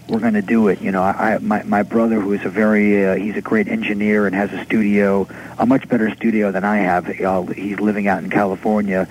we're 0.08 0.20
going 0.20 0.34
to 0.34 0.42
do 0.42 0.68
it. 0.68 0.80
You 0.80 0.92
know, 0.92 1.02
I, 1.02 1.34
I 1.34 1.38
my 1.38 1.62
my 1.64 1.82
brother 1.82 2.20
who 2.20 2.32
is 2.32 2.44
a 2.44 2.48
very 2.48 3.06
uh, 3.06 3.14
he's 3.16 3.36
a 3.36 3.40
great 3.40 3.68
engineer 3.68 4.26
and 4.26 4.34
has 4.34 4.52
a 4.52 4.64
studio, 4.64 5.28
a 5.58 5.66
much 5.66 5.88
better 5.88 6.10
studio 6.14 6.50
than 6.52 6.64
I 6.64 6.78
have. 6.78 7.08
Uh, 7.20 7.42
he's 7.42 7.80
living 7.80 8.06
out 8.08 8.22
in 8.22 8.30
California, 8.30 9.06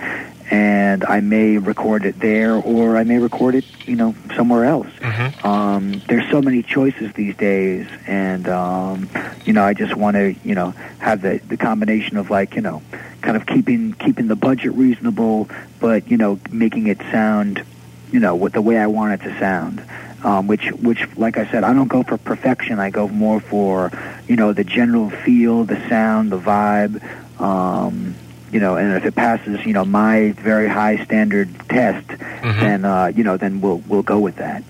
and 0.50 1.04
I 1.06 1.20
may 1.20 1.58
record 1.58 2.06
it 2.06 2.20
there 2.20 2.56
or 2.56 2.98
I 2.98 3.04
may 3.04 3.18
record 3.20 3.56
it, 3.56 3.66
you 3.86 3.96
know, 3.96 4.16
somewhere 4.36 4.66
else. 4.66 4.88
Hmm 5.16 5.48
Um, 5.48 6.02
there's 6.10 6.30
so 6.32 6.42
many 6.42 6.64
choices 6.64 7.14
these 7.14 7.36
days, 7.36 7.88
and 8.08 8.48
um, 8.50 9.10
you 9.46 9.54
know, 9.54 9.64
I 9.64 9.74
just 9.74 9.96
want 9.96 10.16
to, 10.16 10.36
you 10.44 10.56
know, 10.56 10.72
have 11.00 11.22
the 11.22 11.40
the 11.48 11.58
combination 11.58 12.18
of 12.18 12.30
like, 12.30 12.56
you 12.56 12.62
know, 12.62 12.82
kind 13.22 13.38
of 13.38 13.46
keeping 13.46 13.94
keeping 13.94 14.28
the 14.28 14.36
budget 14.36 14.74
reasonable, 14.74 15.48
but 15.80 16.10
you 16.10 16.18
know, 16.18 16.40
making 16.52 16.88
it 16.88 17.00
sound, 17.12 17.64
you 18.12 18.20
know, 18.20 18.34
what 18.36 18.54
the 18.54 18.62
way 18.62 18.78
I 18.78 18.88
want 18.88 19.14
it 19.22 19.30
to 19.30 19.40
sound. 19.40 19.84
Um, 20.24 20.48
which, 20.48 20.72
which, 20.82 21.08
like 21.18 21.38
I 21.38 21.46
said, 21.52 21.64
I 21.64 21.72
don't 21.74 21.88
go 21.88 22.02
for 22.02 22.18
perfection. 22.18 22.80
I 22.80 22.90
go 22.90 23.08
more 23.08 23.40
for, 23.40 23.92
you 24.28 24.36
know, 24.36 24.54
the 24.54 24.64
general 24.64 25.12
feel, 25.12 25.66
the 25.66 25.80
sound, 25.88 26.32
the 26.32 26.40
vibe. 26.40 27.00
Um, 27.40 28.16
you 28.52 28.60
know, 28.60 28.76
and 28.76 28.94
if 28.96 29.06
it 29.06 29.14
passes, 29.14 29.64
you 29.68 29.74
know, 29.74 29.86
my 29.86 30.32
very 30.32 30.68
high 30.68 30.98
standard 31.04 31.50
test, 31.70 32.08
Mhm. 32.08 32.60
then 32.60 32.86
uh, 32.86 33.12
you 33.16 33.24
know, 33.24 33.38
then 33.38 33.62
we'll 33.62 33.84
we'll 33.88 34.02
go 34.02 34.18
with 34.20 34.38
that. 34.38 34.64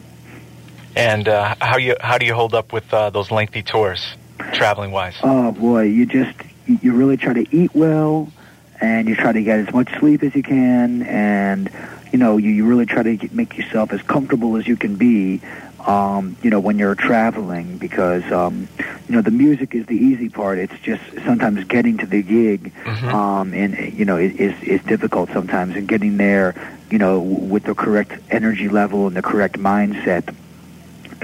And 0.95 1.27
uh, 1.27 1.55
how 1.59 1.77
you 1.77 1.95
how 1.99 2.17
do 2.17 2.25
you 2.25 2.33
hold 2.33 2.53
up 2.55 2.71
with 2.71 2.91
uh, 2.93 3.09
those 3.09 3.29
lengthy 3.31 3.61
tours, 3.63 4.15
traveling 4.53 4.91
wise? 4.91 5.15
Oh 5.23 5.51
boy, 5.51 5.83
you 5.83 6.05
just 6.05 6.35
you 6.67 6.93
really 6.93 7.17
try 7.17 7.33
to 7.33 7.45
eat 7.55 7.75
well, 7.75 8.31
and 8.79 9.07
you 9.09 9.15
try 9.15 9.33
to 9.33 9.43
get 9.43 9.59
as 9.59 9.73
much 9.73 9.89
sleep 9.99 10.23
as 10.23 10.33
you 10.35 10.43
can, 10.43 11.03
and 11.03 11.69
you 12.13 12.17
know 12.19 12.37
you, 12.37 12.49
you 12.49 12.65
really 12.65 12.85
try 12.85 13.03
to 13.03 13.17
get, 13.17 13.33
make 13.33 13.57
yourself 13.57 13.91
as 13.91 14.01
comfortable 14.03 14.55
as 14.55 14.67
you 14.67 14.77
can 14.77 14.95
be. 14.95 15.41
Um, 15.85 16.35
you 16.41 16.49
know 16.49 16.59
when 16.59 16.79
you're 16.79 16.95
traveling 16.95 17.77
because 17.77 18.23
um, 18.31 18.67
you 19.07 19.15
know 19.15 19.21
the 19.21 19.29
music 19.31 19.75
is 19.75 19.85
the 19.87 19.97
easy 19.97 20.29
part. 20.29 20.57
It's 20.59 20.79
just 20.79 21.03
sometimes 21.25 21.63
getting 21.65 21.97
to 21.97 22.05
the 22.05 22.23
gig, 22.23 22.73
Mhm. 22.85 23.13
um, 23.13 23.53
and 23.53 23.93
you 23.93 24.05
know 24.05 24.15
is 24.17 24.55
is 24.63 24.81
difficult 24.83 25.29
sometimes, 25.31 25.75
and 25.75 25.87
getting 25.87 26.15
there, 26.17 26.55
you 26.89 26.97
know, 26.97 27.19
with 27.19 27.65
the 27.65 27.75
correct 27.75 28.13
energy 28.31 28.69
level 28.69 29.07
and 29.07 29.15
the 29.15 29.21
correct 29.21 29.59
mindset 29.59 30.33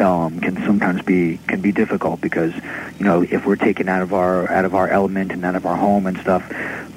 um, 0.01 0.39
can 0.39 0.55
sometimes 0.65 1.01
be 1.01 1.39
can 1.47 1.61
be 1.61 1.71
difficult 1.71 2.19
because 2.21 2.53
you 2.99 3.05
know 3.05 3.21
if 3.21 3.45
we're 3.45 3.55
taken 3.55 3.87
out 3.87 4.01
of 4.01 4.13
our 4.13 4.51
out 4.51 4.65
of 4.65 4.75
our 4.75 4.87
element 4.87 5.31
and 5.31 5.45
out 5.45 5.55
of 5.55 5.65
our 5.65 5.77
home 5.77 6.07
and 6.07 6.17
stuff. 6.17 6.43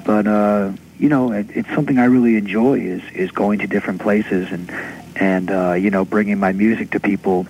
But 0.03 0.27
uh, 0.27 0.71
you 0.99 1.09
know, 1.09 1.31
it, 1.31 1.47
it's 1.51 1.69
something 1.73 1.99
I 1.99 2.05
really 2.05 2.35
enjoy 2.35 2.79
is 2.79 3.03
is 3.13 3.31
going 3.31 3.59
to 3.59 3.67
different 3.67 4.01
places 4.01 4.51
and 4.51 4.71
and 5.15 5.51
uh, 5.51 5.73
you 5.73 5.89
know 5.89 6.05
bringing 6.05 6.39
my 6.39 6.51
music 6.51 6.91
to 6.91 6.99
people 6.99 7.47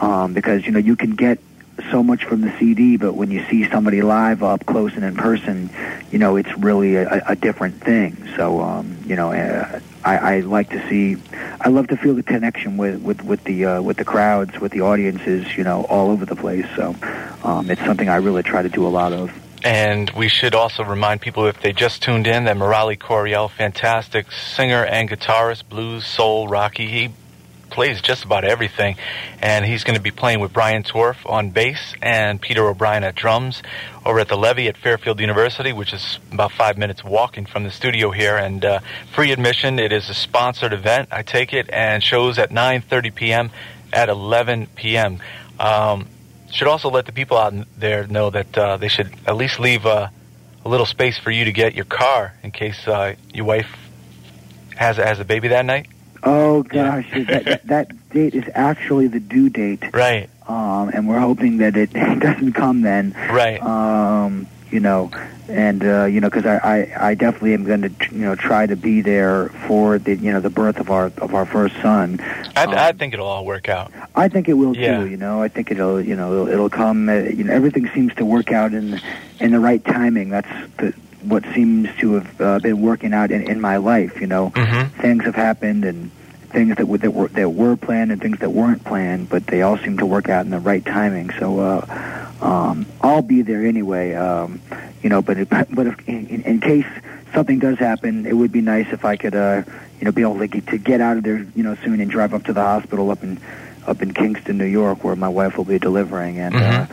um, 0.00 0.32
because 0.32 0.66
you 0.66 0.72
know 0.72 0.78
you 0.78 0.96
can 0.96 1.14
get 1.14 1.38
so 1.90 2.02
much 2.02 2.24
from 2.24 2.40
the 2.40 2.56
CD, 2.58 2.96
but 2.96 3.14
when 3.14 3.30
you 3.30 3.44
see 3.46 3.68
somebody 3.68 4.00
live 4.00 4.42
up 4.42 4.64
close 4.64 4.94
and 4.94 5.04
in 5.04 5.16
person, 5.16 5.70
you 6.10 6.18
know 6.18 6.36
it's 6.36 6.56
really 6.58 6.96
a, 6.96 7.22
a 7.26 7.36
different 7.36 7.80
thing. 7.80 8.28
So 8.36 8.60
um, 8.60 8.98
you 9.06 9.16
know, 9.16 9.32
uh, 9.32 9.80
I, 10.04 10.16
I 10.16 10.40
like 10.40 10.70
to 10.70 10.88
see, 10.88 11.16
I 11.60 11.68
love 11.70 11.88
to 11.88 11.96
feel 11.96 12.14
the 12.14 12.22
connection 12.22 12.76
with 12.76 13.00
with 13.02 13.24
with 13.24 13.42
the 13.44 13.64
uh, 13.64 13.82
with 13.82 13.96
the 13.96 14.04
crowds, 14.04 14.60
with 14.60 14.72
the 14.72 14.82
audiences, 14.82 15.56
you 15.56 15.64
know, 15.64 15.84
all 15.84 16.10
over 16.10 16.26
the 16.26 16.36
place. 16.36 16.66
So 16.76 16.94
um, 17.42 17.70
it's 17.70 17.84
something 17.84 18.08
I 18.08 18.16
really 18.16 18.42
try 18.42 18.62
to 18.62 18.68
do 18.68 18.86
a 18.86 18.88
lot 18.88 19.12
of. 19.12 19.32
And 19.64 20.10
we 20.10 20.28
should 20.28 20.54
also 20.54 20.84
remind 20.84 21.22
people 21.22 21.46
if 21.46 21.62
they 21.62 21.72
just 21.72 22.02
tuned 22.02 22.26
in 22.26 22.44
that 22.44 22.56
Murali 22.58 22.98
Coryell, 22.98 23.48
fantastic 23.48 24.30
singer 24.30 24.84
and 24.84 25.08
guitarist, 25.08 25.66
blues, 25.70 26.06
soul, 26.06 26.48
rocky. 26.48 26.86
He 26.86 27.10
plays 27.74 28.00
just 28.00 28.24
about 28.24 28.44
everything. 28.44 28.96
And 29.42 29.64
he's 29.64 29.84
going 29.84 29.96
to 29.96 30.02
be 30.02 30.12
playing 30.12 30.40
with 30.40 30.52
Brian 30.52 30.84
Torff 30.84 31.28
on 31.28 31.50
bass 31.50 31.94
and 32.00 32.40
Peter 32.40 32.66
O'Brien 32.66 33.04
at 33.04 33.16
drums 33.16 33.62
over 34.06 34.20
at 34.20 34.28
the 34.28 34.36
Levee 34.36 34.68
at 34.68 34.76
Fairfield 34.76 35.20
University, 35.20 35.72
which 35.72 35.92
is 35.92 36.18
about 36.32 36.52
five 36.52 36.78
minutes 36.78 37.02
walking 37.02 37.44
from 37.44 37.64
the 37.64 37.70
studio 37.70 38.10
here. 38.12 38.36
And 38.36 38.64
uh, 38.64 38.78
free 39.12 39.32
admission. 39.32 39.78
It 39.78 39.92
is 39.92 40.08
a 40.08 40.14
sponsored 40.14 40.72
event, 40.72 41.08
I 41.10 41.22
take 41.22 41.52
it, 41.52 41.68
and 41.70 42.02
shows 42.02 42.38
at 42.38 42.50
9.30 42.50 43.14
p.m. 43.14 43.50
at 43.92 44.08
11 44.08 44.68
p.m. 44.76 45.20
Um, 45.58 46.08
should 46.52 46.68
also 46.68 46.88
let 46.90 47.06
the 47.06 47.12
people 47.12 47.36
out 47.36 47.52
there 47.76 48.06
know 48.06 48.30
that 48.30 48.56
uh, 48.56 48.76
they 48.76 48.88
should 48.88 49.12
at 49.26 49.36
least 49.36 49.58
leave 49.58 49.84
uh, 49.84 50.08
a 50.64 50.68
little 50.68 50.86
space 50.86 51.18
for 51.18 51.32
you 51.32 51.44
to 51.44 51.52
get 51.52 51.74
your 51.74 51.84
car 51.84 52.34
in 52.44 52.52
case 52.52 52.86
uh, 52.86 53.14
your 53.32 53.44
wife 53.44 53.68
has 54.76 54.96
has 54.96 55.18
a 55.18 55.24
baby 55.24 55.48
that 55.48 55.64
night. 55.64 55.88
Oh 56.26 56.62
gosh, 56.62 57.06
that, 57.12 57.44
that 57.44 57.66
that 57.66 58.10
date 58.10 58.34
is 58.34 58.44
actually 58.54 59.08
the 59.08 59.20
due 59.20 59.48
date, 59.50 59.82
Right, 59.92 60.28
um, 60.48 60.88
and 60.88 61.06
we're 61.08 61.20
hoping 61.20 61.58
that 61.58 61.76
it 61.76 61.92
doesn't 61.92 62.52
come 62.54 62.80
then. 62.82 63.12
right. 63.30 63.60
um, 63.62 64.46
you 64.70 64.80
know, 64.80 65.10
and 65.48 65.84
uh, 65.84 66.04
you 66.06 66.20
know, 66.20 66.28
because 66.28 66.46
I, 66.46 66.56
I, 66.56 67.08
I 67.10 67.14
definitely 67.14 67.54
am 67.54 67.62
going 67.64 67.82
to, 67.82 67.90
you 68.10 68.22
know, 68.22 68.34
try 68.34 68.66
to 68.66 68.74
be 68.74 69.02
there 69.02 69.50
for 69.68 69.98
the, 70.00 70.16
you 70.16 70.32
know, 70.32 70.40
the 70.40 70.50
birth 70.50 70.78
of 70.80 70.90
our 70.90 71.12
of 71.18 71.32
our 71.34 71.46
first 71.46 71.76
son. 71.80 72.18
I, 72.56 72.64
um, 72.64 72.70
I 72.74 72.90
think 72.92 73.14
it'll 73.14 73.26
all 73.28 73.44
work 73.44 73.68
out. 73.68 73.92
I 74.16 74.26
think 74.28 74.48
it 74.48 74.54
will 74.54 74.76
Yeah. 74.76 75.00
too. 75.04 75.10
You 75.10 75.16
know, 75.16 75.40
I 75.42 75.46
think 75.48 75.70
it'll, 75.70 76.00
you 76.00 76.16
know, 76.16 76.32
it'll, 76.32 76.48
it'll 76.48 76.70
come. 76.70 77.08
Uh, 77.08 77.12
you 77.14 77.44
know, 77.44 77.52
everything 77.52 77.88
seems 77.94 78.14
to 78.16 78.24
work 78.24 78.50
out 78.50 78.72
in 78.74 79.00
in 79.38 79.52
the 79.52 79.60
right 79.60 79.84
timing. 79.84 80.30
That's 80.30 80.48
the, 80.78 80.92
what 81.24 81.44
seems 81.54 81.88
to 81.98 82.14
have 82.14 82.40
uh, 82.40 82.58
been 82.60 82.80
working 82.82 83.12
out 83.12 83.30
in, 83.30 83.42
in 83.42 83.60
my 83.60 83.76
life. 83.78 84.20
You 84.20 84.26
know, 84.26 84.50
Mm-hmm. 84.50 85.00
things 85.00 85.24
have 85.24 85.34
happened 85.34 85.84
and 85.84 86.10
things 86.50 86.76
that 86.76 86.86
were, 86.86 86.98
that 86.98 87.10
were 87.10 87.28
that 87.28 87.50
were 87.50 87.76
planned 87.76 88.12
and 88.12 88.20
things 88.20 88.38
that 88.40 88.50
weren't 88.50 88.84
planned, 88.84 89.28
but 89.28 89.46
they 89.46 89.62
all 89.62 89.78
seem 89.78 89.98
to 89.98 90.06
work 90.06 90.28
out 90.28 90.44
in 90.44 90.50
the 90.50 90.60
right 90.60 90.84
timing. 90.84 91.30
So 91.38 91.58
uh, 91.60 92.30
um, 92.40 92.86
I'll 93.00 93.22
be 93.22 93.42
there 93.42 93.64
anyway. 93.66 94.14
Um, 94.14 94.60
you 95.02 95.10
know, 95.10 95.20
but 95.22 95.38
if, 95.38 95.48
but 95.70 95.86
if 95.86 96.08
in, 96.08 96.26
in- 96.42 96.60
case 96.60 96.86
something 97.32 97.58
does 97.58 97.78
happen, 97.78 98.26
it 98.26 98.34
would 98.34 98.52
be 98.52 98.60
nice 98.60 98.86
if 98.92 99.04
I 99.04 99.16
could, 99.16 99.34
uh, 99.34 99.62
you 99.98 100.04
know, 100.04 100.12
be 100.12 100.22
able 100.22 100.38
to 100.38 100.46
get, 100.46 100.66
to 100.68 100.78
get 100.78 101.00
out 101.00 101.16
of 101.16 101.24
there, 101.24 101.44
you 101.56 101.62
know, 101.64 101.74
soon 101.84 102.00
and 102.00 102.08
drive 102.10 102.32
up 102.32 102.44
to 102.44 102.52
the 102.52 102.62
hospital 102.62 103.10
up 103.10 103.22
in 103.22 103.40
up 103.86 104.00
in 104.00 104.14
Kingston, 104.14 104.56
New 104.56 104.64
York, 104.64 105.04
where 105.04 105.16
my 105.16 105.28
wife 105.28 105.56
will 105.58 105.64
be 105.64 105.78
delivering. 105.78 106.38
And 106.38 106.54
Mhm. 106.54 106.88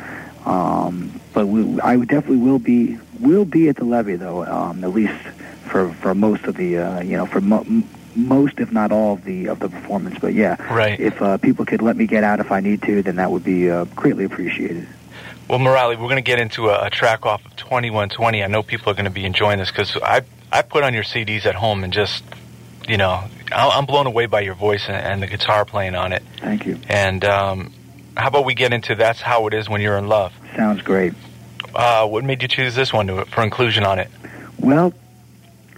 uh, 0.45 0.49
um, 0.49 1.19
but 1.33 1.45
we, 1.47 1.79
I 1.81 1.95
definitely 1.97 2.37
will 2.37 2.59
be 2.59 2.97
will 3.21 3.45
be 3.45 3.69
at 3.69 3.75
the 3.77 3.85
levee 3.85 4.15
though, 4.15 4.43
um, 4.45 4.83
at 4.83 4.91
least 4.93 5.13
for 5.69 5.91
for 5.95 6.13
most 6.15 6.43
of 6.45 6.55
the 6.57 6.77
uh, 6.77 7.01
you 7.01 7.15
know 7.17 7.25
for 7.25 7.41
mo- 7.41 7.65
most 8.15 8.59
if 8.59 8.71
not 8.71 8.91
all 8.91 9.13
of 9.13 9.23
the 9.23 9.47
of 9.47 9.59
the 9.59 9.69
performance. 9.69 10.17
But 10.19 10.33
yeah, 10.33 10.55
Right. 10.73 10.99
if 10.99 11.21
uh, 11.21 11.37
people 11.37 11.65
could 11.65 11.81
let 11.81 11.95
me 11.95 12.07
get 12.07 12.23
out 12.23 12.39
if 12.39 12.51
I 12.51 12.59
need 12.59 12.81
to, 12.83 13.01
then 13.01 13.15
that 13.17 13.31
would 13.31 13.43
be 13.43 13.69
uh, 13.69 13.85
greatly 13.95 14.25
appreciated. 14.25 14.87
Well, 15.47 15.59
Murali, 15.59 15.91
we're 15.97 16.07
going 16.07 16.15
to 16.15 16.21
get 16.21 16.39
into 16.39 16.69
a, 16.69 16.85
a 16.85 16.89
track 16.89 17.25
off 17.25 17.45
of 17.45 17.55
2120. 17.57 18.43
I 18.43 18.47
know 18.47 18.63
people 18.63 18.89
are 18.91 18.93
going 18.95 19.05
to 19.05 19.11
be 19.11 19.25
enjoying 19.25 19.59
this 19.59 19.69
because 19.69 19.97
I 20.01 20.21
I 20.51 20.61
put 20.61 20.83
on 20.83 20.93
your 20.93 21.03
CDs 21.03 21.45
at 21.45 21.55
home 21.55 21.83
and 21.83 21.91
just, 21.93 22.23
you 22.87 22.97
know, 22.97 23.23
I- 23.51 23.69
I'm 23.77 23.85
blown 23.85 24.07
away 24.07 24.25
by 24.27 24.41
your 24.41 24.55
voice 24.55 24.85
and, 24.87 24.95
and 24.97 25.21
the 25.23 25.27
guitar 25.27 25.63
playing 25.65 25.95
on 25.95 26.11
it. 26.13 26.23
Thank 26.39 26.65
you. 26.65 26.79
And 26.89 27.23
um, 27.25 27.73
how 28.17 28.27
about 28.27 28.45
we 28.45 28.53
get 28.53 28.71
into 28.73 28.95
That's 28.95 29.21
How 29.21 29.47
It 29.47 29.53
Is 29.53 29.67
When 29.69 29.79
You're 29.81 29.97
in 29.97 30.07
Love? 30.07 30.33
Sounds 30.55 30.81
great. 30.81 31.13
Uh, 31.73 32.07
what 32.07 32.23
made 32.23 32.41
you 32.41 32.47
choose 32.47 32.75
this 32.75 32.91
one 32.91 33.07
to, 33.07 33.25
for 33.25 33.43
inclusion 33.43 33.83
on 33.83 33.99
it? 33.99 34.09
Well, 34.59 34.93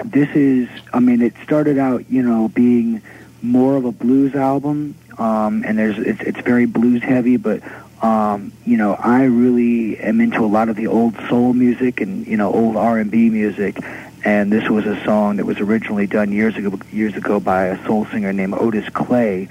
this 0.04 0.30
is, 0.30 0.68
I 0.94 1.00
mean, 1.00 1.22
it 1.22 1.34
started 1.44 1.78
out, 1.78 2.10
you 2.10 2.22
know, 2.22 2.48
being 2.50 3.02
more 3.42 3.76
of 3.76 3.86
a 3.86 3.92
blues 3.92 4.36
album, 4.36 4.96
um, 5.18 5.64
and 5.66 5.78
there's 5.78 5.98
it's, 6.00 6.22
it's 6.22 6.40
very 6.40 6.66
blues 6.66 7.04
heavy, 7.04 7.38
but 7.38 7.62
um, 8.02 8.52
you 8.66 8.78
know, 8.78 8.96
I 8.96 9.24
really 9.24 9.98
am 10.00 10.20
into 10.20 10.44
a 10.44 10.48
lot 10.48 10.70
of 10.70 10.76
the 10.76 10.88
old 10.88 11.16
soul 11.30 11.54
music 11.54 12.02
and 12.02 12.26
you 12.26 12.38
know 12.38 12.52
old 12.52 12.76
R 12.76 12.98
and 12.98 13.12
B 13.12 13.30
music, 13.30 13.80
and 14.24 14.52
this 14.52 14.70
was 14.70 14.86
a 14.86 15.02
song 15.04 15.38
that 15.38 15.46
was 15.46 15.60
originally 15.60 16.08
done 16.08 16.32
years 16.32 16.56
ago 16.56 16.80
years 16.92 17.16
ago 17.16 17.40
by 17.40 17.66
a 17.66 17.86
soul 17.86 18.06
singer 18.08 18.34
named 18.34 18.56
Otis 18.56 18.90
Clay, 18.90 19.48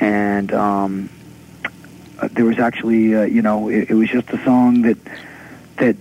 and 0.00 0.52
um, 0.52 1.10
uh, 2.18 2.28
there 2.32 2.44
was 2.44 2.58
actually, 2.58 3.14
uh, 3.14 3.22
you 3.22 3.42
know, 3.42 3.68
it, 3.68 3.90
it 3.90 3.94
was 3.94 4.08
just 4.08 4.30
a 4.30 4.42
song 4.44 4.82
that 4.82 4.96
that 5.76 5.96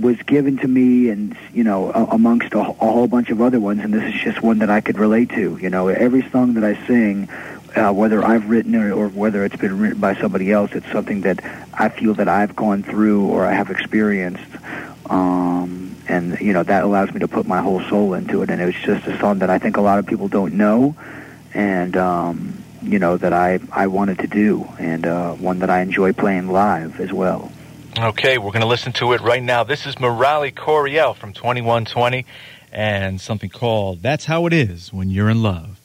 was 0.00 0.16
given 0.22 0.56
to 0.58 0.68
me 0.68 1.08
and 1.08 1.36
you 1.52 1.64
know 1.64 1.90
amongst 1.90 2.52
a, 2.54 2.60
a 2.60 2.62
whole 2.62 3.08
bunch 3.08 3.30
of 3.30 3.40
other 3.40 3.58
ones 3.58 3.80
and 3.82 3.92
this 3.92 4.14
is 4.14 4.20
just 4.20 4.42
one 4.42 4.58
that 4.58 4.70
I 4.70 4.80
could 4.80 4.98
relate 4.98 5.30
to 5.30 5.58
you 5.60 5.70
know. 5.70 5.88
Every 5.88 6.28
song 6.30 6.54
that 6.54 6.64
I 6.64 6.86
sing 6.86 7.28
uh, 7.76 7.92
whether 7.92 8.24
I've 8.24 8.48
written 8.48 8.74
it 8.74 8.92
or 8.92 9.08
whether 9.08 9.44
it's 9.44 9.56
been 9.56 9.78
written 9.78 10.00
by 10.00 10.14
somebody 10.14 10.52
else 10.52 10.72
it's 10.72 10.90
something 10.92 11.22
that 11.22 11.42
I 11.74 11.88
feel 11.88 12.14
that 12.14 12.28
I've 12.28 12.54
gone 12.54 12.82
through 12.82 13.26
or 13.26 13.44
I 13.44 13.52
have 13.52 13.70
experienced 13.70 14.50
um, 15.10 15.96
and 16.08 16.38
you 16.40 16.52
know 16.52 16.62
that 16.62 16.84
allows 16.84 17.12
me 17.12 17.20
to 17.20 17.28
put 17.28 17.46
my 17.46 17.60
whole 17.60 17.82
soul 17.82 18.14
into 18.14 18.42
it 18.42 18.50
and 18.50 18.60
it 18.60 18.66
was 18.66 18.74
just 18.76 19.06
a 19.06 19.18
song 19.18 19.40
that 19.40 19.50
I 19.50 19.58
think 19.58 19.76
a 19.76 19.80
lot 19.80 19.98
of 19.98 20.06
people 20.06 20.28
don't 20.28 20.54
know 20.54 20.94
and 21.54 21.96
um, 21.96 22.62
you 22.82 23.00
know 23.00 23.16
that 23.16 23.32
I 23.32 23.58
I 23.72 23.88
wanted 23.88 24.20
to 24.20 24.28
do 24.28 24.68
and 24.78 25.06
uh, 25.06 25.32
one 25.34 25.58
that 25.58 25.70
I 25.70 25.80
enjoy 25.80 26.12
playing 26.12 26.48
live 26.48 27.00
as 27.00 27.12
well 27.12 27.50
Okay, 27.96 28.38
we're 28.38 28.52
going 28.52 28.60
to 28.60 28.66
listen 28.66 28.92
to 28.94 29.12
it 29.12 29.20
right 29.20 29.42
now. 29.42 29.64
This 29.64 29.84
is 29.86 29.96
Murali 29.96 30.54
Coryell 30.54 31.14
from 31.14 31.32
2120 31.32 32.24
and 32.70 33.20
something 33.20 33.50
called 33.50 34.02
That's 34.02 34.26
How 34.26 34.46
It 34.46 34.52
Is 34.52 34.92
When 34.92 35.10
You're 35.10 35.28
in 35.28 35.42
Love. 35.42 35.80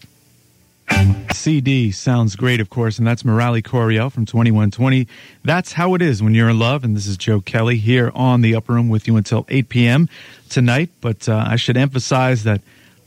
CD 1.32 1.92
sounds 1.92 2.36
great, 2.36 2.60
of 2.60 2.70
course, 2.70 3.00
and 3.00 3.08
that's 3.08 3.24
Murali 3.24 3.64
Coryell 3.64 4.12
from 4.12 4.26
2120. 4.26 5.08
That's 5.44 5.74
How 5.74 5.96
It 5.96 6.04
Is 6.04 6.22
When 6.22 6.36
You're 6.36 6.50
in 6.50 6.60
Love, 6.60 6.84
and 6.84 6.96
this 6.96 7.08
is 7.08 7.18
Joe 7.18 7.42
Kelley 7.42 7.78
here 7.78 8.12
on 8.14 8.42
the 8.42 8.54
Upper 8.54 8.74
Room 8.74 8.90
with 8.90 9.08
you 9.08 9.18
until 9.18 9.48
8 9.50 9.70
p.m. 9.70 10.08
tonight. 10.50 10.92
But 11.02 11.28
uh, 11.28 11.46
I 11.48 11.56
should 11.56 11.78
emphasize 11.78 12.44
that 12.44 12.62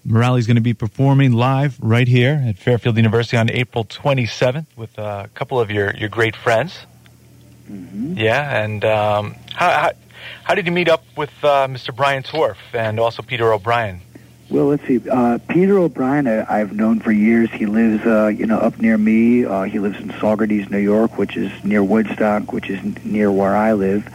Murali 0.04 0.40
is 0.40 0.48
going 0.48 0.56
to 0.56 0.60
be 0.62 0.74
performing 0.74 1.32
live 1.32 1.78
right 1.80 2.08
here 2.08 2.42
at 2.44 2.58
Fairfield 2.58 2.96
University 2.96 3.36
on 3.36 3.50
April 3.50 3.84
27th 3.84 4.66
with 4.74 4.98
uh, 4.98 5.22
a 5.26 5.28
couple 5.28 5.60
of 5.60 5.70
your, 5.70 5.94
your 5.94 6.08
great 6.08 6.34
friends. 6.34 6.86
Hmm 7.66 8.14
Yeah, 8.16 8.62
and 8.62 8.84
um, 8.84 9.34
how, 9.52 9.70
how, 9.70 9.90
how 10.44 10.54
did 10.54 10.66
you 10.66 10.72
meet 10.72 10.88
up 10.88 11.04
with 11.16 11.32
uh, 11.42 11.66
Mr. 11.66 11.94
Brian 11.94 12.22
Torff 12.22 12.56
and 12.72 12.98
also 13.00 13.22
Peter 13.22 13.52
O'Brien? 13.52 14.00
Well, 14.48 14.66
let's 14.66 14.86
see. 14.86 15.00
Uh, 15.10 15.38
Peter 15.48 15.76
O'Brien, 15.78 16.28
I, 16.28 16.60
I've 16.60 16.72
known 16.72 17.00
for 17.00 17.10
years. 17.10 17.50
He 17.50 17.66
lives, 17.66 18.06
uh, 18.06 18.28
you 18.28 18.46
know, 18.46 18.58
up 18.58 18.80
near 18.80 18.96
me. 18.96 19.44
Uh, 19.44 19.64
he 19.64 19.80
lives 19.80 19.98
in 19.98 20.10
Saugerties, 20.10 20.70
New 20.70 20.78
York, 20.78 21.18
which 21.18 21.36
is 21.36 21.50
near 21.64 21.82
Woodstock, 21.82 22.52
which 22.52 22.70
is 22.70 22.78
n- 22.78 22.96
near 23.02 23.30
where 23.32 23.56
I 23.56 23.72
live. 23.72 24.08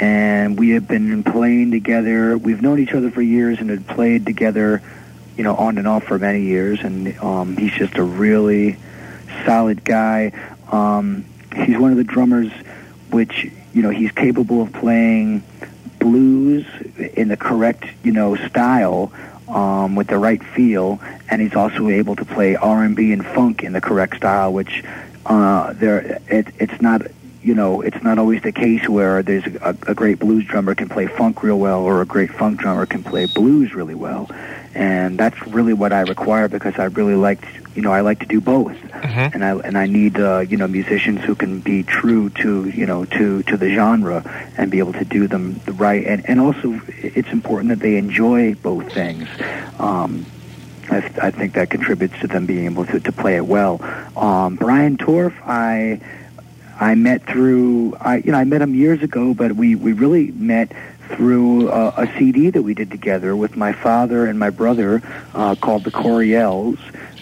And 0.00 0.58
we 0.58 0.70
have 0.70 0.88
been 0.88 1.22
playing 1.22 1.70
together. 1.70 2.36
We've 2.36 2.60
known 2.60 2.80
each 2.80 2.92
other 2.92 3.10
for 3.10 3.22
years 3.22 3.60
and 3.60 3.70
had 3.70 3.86
played 3.86 4.26
together, 4.26 4.82
you 5.36 5.44
know, 5.44 5.54
on 5.54 5.78
and 5.78 5.86
off 5.86 6.04
for 6.04 6.18
many 6.18 6.42
years. 6.42 6.80
And 6.80 7.16
um, 7.18 7.56
he's 7.56 7.72
just 7.72 7.96
a 7.98 8.02
really 8.02 8.78
solid 9.44 9.84
guy. 9.84 10.32
Um, 10.72 11.24
he's 11.54 11.78
one 11.78 11.92
of 11.92 11.96
the 11.96 12.04
drummers, 12.04 12.50
which 13.10 13.50
you 13.72 13.82
know, 13.82 13.90
he's 13.90 14.12
capable 14.12 14.62
of 14.62 14.72
playing 14.72 15.42
blues 15.98 16.66
in 17.14 17.28
the 17.28 17.36
correct, 17.36 17.84
you 18.02 18.12
know, 18.12 18.34
style 18.34 19.12
um, 19.48 19.94
with 19.94 20.08
the 20.08 20.18
right 20.18 20.42
feel, 20.42 21.00
and 21.30 21.40
he's 21.40 21.54
also 21.54 21.88
able 21.88 22.16
to 22.16 22.24
play 22.24 22.56
R&B 22.56 23.12
and 23.12 23.24
funk 23.24 23.62
in 23.62 23.72
the 23.72 23.80
correct 23.80 24.16
style, 24.16 24.52
which 24.52 24.84
uh, 25.26 25.72
there 25.74 26.20
it, 26.28 26.48
it's 26.58 26.80
not. 26.80 27.02
You 27.40 27.54
know, 27.54 27.80
it's 27.82 28.02
not 28.02 28.18
always 28.18 28.42
the 28.42 28.52
case 28.52 28.88
where 28.88 29.22
there's 29.22 29.46
a, 29.46 29.74
a 29.86 29.94
great 29.94 30.18
blues 30.18 30.44
drummer 30.44 30.74
can 30.74 30.88
play 30.88 31.06
funk 31.06 31.42
real 31.42 31.58
well, 31.58 31.82
or 31.82 32.02
a 32.02 32.04
great 32.04 32.30
funk 32.32 32.60
drummer 32.60 32.84
can 32.84 33.04
play 33.04 33.26
blues 33.26 33.74
really 33.74 33.94
well, 33.94 34.28
and 34.78 35.18
that's 35.18 35.40
really 35.48 35.74
what 35.74 35.92
I 35.92 36.02
require 36.02 36.46
because 36.48 36.78
I 36.78 36.84
really 36.84 37.16
like, 37.16 37.40
you 37.74 37.82
know, 37.82 37.92
I 37.92 38.00
like 38.02 38.20
to 38.20 38.26
do 38.26 38.40
both 38.40 38.76
Mm-hmm. 38.98 39.34
and 39.34 39.44
I 39.44 39.50
and 39.68 39.78
I 39.78 39.86
need 39.86 40.18
uh, 40.18 40.40
you 40.50 40.56
know 40.56 40.66
musicians 40.66 41.20
who 41.24 41.34
can 41.34 41.60
be 41.60 41.82
true 41.84 42.30
to 42.42 42.50
you 42.68 42.84
know 42.84 43.04
to 43.16 43.42
to 43.44 43.56
the 43.56 43.70
genre 43.78 44.18
and 44.56 44.70
be 44.70 44.78
able 44.80 44.92
to 44.94 45.04
do 45.04 45.28
them 45.28 45.60
the 45.66 45.72
right 45.72 46.04
and 46.04 46.28
and 46.28 46.40
also 46.40 46.80
it's 46.88 47.30
important 47.30 47.68
that 47.70 47.78
they 47.78 47.96
enjoy 47.96 48.54
both 48.56 48.92
things. 48.92 49.28
Um, 49.78 50.26
I, 50.90 51.00
th- 51.00 51.18
I 51.22 51.30
think 51.30 51.54
that 51.54 51.70
contributes 51.70 52.18
to 52.20 52.26
them 52.26 52.46
being 52.46 52.64
able 52.64 52.86
to, 52.86 52.98
to 52.98 53.12
play 53.12 53.36
it 53.36 53.46
well. 53.46 53.78
Um, 54.16 54.56
Brian 54.56 54.96
Torff, 54.96 55.34
I 55.46 56.00
I 56.80 56.94
met 56.96 57.22
through 57.24 57.94
I 58.00 58.16
you 58.24 58.32
know 58.32 58.38
I 58.38 58.44
met 58.44 58.60
him 58.62 58.74
years 58.74 59.00
ago, 59.02 59.32
but 59.32 59.52
we 59.52 59.76
we 59.76 59.92
really 59.92 60.32
met 60.32 60.72
through 61.08 61.68
uh, 61.70 61.92
a 61.96 62.18
CD 62.18 62.50
that 62.50 62.62
we 62.62 62.74
did 62.74 62.90
together 62.90 63.34
with 63.34 63.56
my 63.56 63.72
father 63.72 64.26
and 64.26 64.38
my 64.38 64.50
brother 64.50 65.02
uh, 65.34 65.54
called 65.54 65.84
the 65.84 65.90
Coryells, 65.90 66.78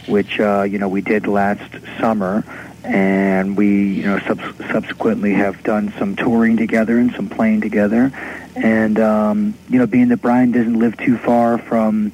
which 0.06 0.38
uh, 0.40 0.62
you 0.62 0.78
know 0.78 0.88
we 0.88 1.00
did 1.00 1.26
last 1.26 1.70
summer, 1.98 2.44
and 2.84 3.56
we 3.56 3.94
you 3.94 4.04
know 4.04 4.18
sub- 4.20 4.40
subsequently 4.70 5.32
have 5.34 5.62
done 5.62 5.92
some 5.98 6.16
touring 6.16 6.56
together 6.56 6.98
and 6.98 7.12
some 7.14 7.28
playing 7.28 7.60
together, 7.60 8.12
and 8.54 8.98
um, 8.98 9.54
you 9.68 9.78
know 9.78 9.86
being 9.86 10.08
that 10.08 10.18
Brian 10.18 10.52
doesn't 10.52 10.78
live 10.78 10.96
too 10.96 11.16
far 11.18 11.58
from 11.58 12.12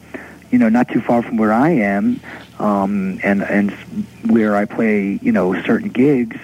you 0.50 0.58
know 0.58 0.68
not 0.68 0.88
too 0.88 1.00
far 1.00 1.22
from 1.22 1.36
where 1.36 1.52
I 1.52 1.70
am, 1.70 2.20
um, 2.58 3.18
and 3.22 3.42
and 3.42 3.70
where 4.30 4.56
I 4.56 4.64
play 4.64 5.18
you 5.22 5.32
know 5.32 5.60
certain 5.62 5.88
gigs. 5.88 6.36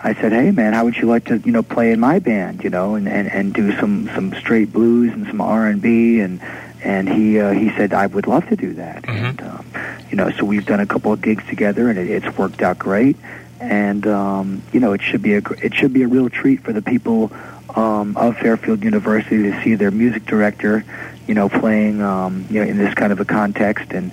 I 0.00 0.14
said, 0.14 0.32
"Hey, 0.32 0.50
man, 0.50 0.72
how 0.74 0.84
would 0.84 0.96
you 0.96 1.06
like 1.08 1.24
to, 1.26 1.38
you 1.38 1.52
know, 1.52 1.62
play 1.62 1.92
in 1.92 2.00
my 2.00 2.18
band, 2.18 2.62
you 2.64 2.70
know, 2.70 2.94
and 2.94 3.08
and, 3.08 3.28
and 3.28 3.52
do 3.52 3.72
some 3.78 4.08
some 4.14 4.32
straight 4.34 4.72
blues 4.72 5.12
and 5.12 5.26
some 5.26 5.40
R 5.40 5.66
and 5.66 5.82
B?" 5.82 6.20
And 6.20 6.40
and 6.82 7.08
he 7.08 7.40
uh, 7.40 7.50
he 7.50 7.70
said, 7.70 7.92
"I 7.92 8.06
would 8.06 8.26
love 8.26 8.48
to 8.48 8.56
do 8.56 8.74
that." 8.74 9.02
Mhm. 9.02 9.28
And 9.30 9.42
um, 9.42 9.66
you 10.10 10.16
know, 10.16 10.30
so 10.30 10.44
we've 10.44 10.64
done 10.66 10.80
a 10.80 10.86
couple 10.86 11.12
of 11.12 11.20
gigs 11.20 11.44
together, 11.48 11.90
and 11.90 11.98
it, 11.98 12.08
it's 12.08 12.38
worked 12.38 12.62
out 12.62 12.78
great. 12.78 13.16
And 13.60 14.06
um, 14.06 14.62
you 14.72 14.78
know, 14.80 14.92
it 14.92 15.02
should 15.02 15.22
be 15.22 15.34
a 15.34 15.40
gr- 15.40 15.58
it 15.62 15.74
should 15.74 15.92
be 15.92 16.02
a 16.04 16.08
real 16.08 16.30
treat 16.30 16.62
for 16.62 16.72
the 16.72 16.82
people 16.82 17.32
um, 17.74 18.16
of 18.16 18.36
Fairfield 18.36 18.84
University 18.84 19.50
to 19.50 19.62
see 19.62 19.74
their 19.74 19.90
music 19.90 20.26
director, 20.26 20.84
you 21.26 21.34
know, 21.34 21.48
playing 21.48 22.00
um, 22.02 22.46
you 22.50 22.62
know 22.62 22.70
in 22.70 22.78
this 22.78 22.94
kind 22.94 23.12
of 23.12 23.20
a 23.20 23.24
context 23.24 23.92
and. 23.92 24.12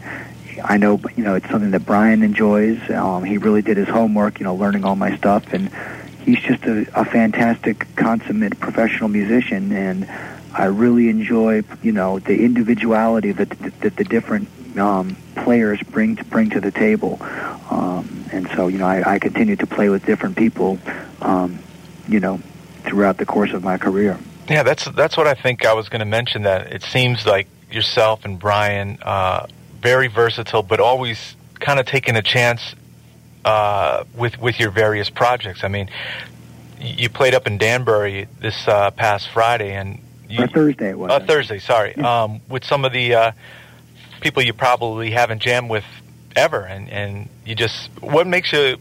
I 0.67 0.77
know, 0.77 0.99
you 1.15 1.23
know, 1.23 1.35
it's 1.35 1.49
something 1.49 1.71
that 1.71 1.85
Brian 1.85 2.23
enjoys. 2.23 2.79
Um, 2.89 3.23
he 3.23 3.37
really 3.37 3.61
did 3.61 3.77
his 3.77 3.87
homework, 3.87 4.39
you 4.39 4.43
know, 4.43 4.55
learning 4.55 4.83
all 4.83 4.95
my 4.95 5.15
stuff, 5.17 5.53
and 5.53 5.71
he's 6.23 6.39
just 6.39 6.63
a, 6.63 6.87
a 6.99 7.05
fantastic, 7.05 7.85
consummate 7.95 8.59
professional 8.59 9.09
musician. 9.09 9.71
And 9.71 10.09
I 10.53 10.65
really 10.65 11.09
enjoy, 11.09 11.63
you 11.83 11.91
know, 11.91 12.19
the 12.19 12.43
individuality 12.43 13.31
that 13.31 13.49
that 13.81 13.95
the 13.95 14.03
different 14.03 14.47
um, 14.77 15.15
players 15.35 15.81
bring 15.83 16.15
to 16.17 16.23
bring 16.25 16.49
to 16.51 16.59
the 16.59 16.71
table. 16.71 17.17
Um, 17.69 18.25
and 18.31 18.47
so, 18.55 18.67
you 18.67 18.77
know, 18.77 18.87
I, 18.87 19.13
I 19.15 19.19
continue 19.19 19.55
to 19.57 19.67
play 19.67 19.89
with 19.89 20.05
different 20.05 20.35
people, 20.35 20.79
um, 21.21 21.59
you 22.07 22.19
know, 22.19 22.39
throughout 22.83 23.17
the 23.17 23.25
course 23.25 23.53
of 23.53 23.63
my 23.63 23.77
career. 23.77 24.17
Yeah, 24.49 24.63
that's 24.63 24.85
that's 24.85 25.17
what 25.17 25.27
I 25.27 25.33
think 25.33 25.65
I 25.65 25.73
was 25.73 25.89
going 25.89 25.99
to 25.99 26.05
mention. 26.05 26.43
That 26.43 26.71
it 26.73 26.83
seems 26.83 27.25
like 27.25 27.47
yourself 27.71 28.25
and 28.25 28.39
Brian, 28.39 28.99
uh, 29.01 29.47
very 29.85 30.07
versatile, 30.07 30.63
but 30.63 30.79
always 30.79 31.35
kind 31.59 31.79
of 31.79 31.85
taking 31.85 32.15
a 32.15 32.21
chance 32.23 32.73
uh, 33.45 34.03
with 34.15 34.39
with 34.39 34.59
your 34.59 34.71
various 34.71 35.11
projects. 35.11 35.63
I 35.63 35.67
mean, 35.67 35.89
you 36.81 37.07
played 37.07 37.35
up 37.35 37.45
in 37.45 37.59
Danbury 37.59 38.27
this 38.39 38.67
uh, 38.67 38.89
past 38.89 39.29
Friday, 39.29 39.73
and 39.75 39.99
you, 40.27 40.43
or 40.43 40.47
Thursday 40.47 40.89
it 40.89 40.97
was. 40.97 41.11
uh, 41.11 41.19
Thursday, 41.19 41.59
sorry, 41.59 41.93
Yeah. 41.95 42.23
um, 42.23 42.41
with 42.49 42.63
some 42.65 42.83
of 42.83 42.93
the 42.93 43.13
uh, 43.13 43.31
people 44.21 44.41
you 44.41 44.53
probably 44.53 45.11
haven't 45.11 45.39
jammed 45.43 45.69
with 45.69 45.85
ever, 46.35 46.61
and 46.65 46.89
and 46.89 47.29
you 47.45 47.53
just 47.53 47.91
what 48.01 48.25
makes 48.25 48.51
you 48.53 48.77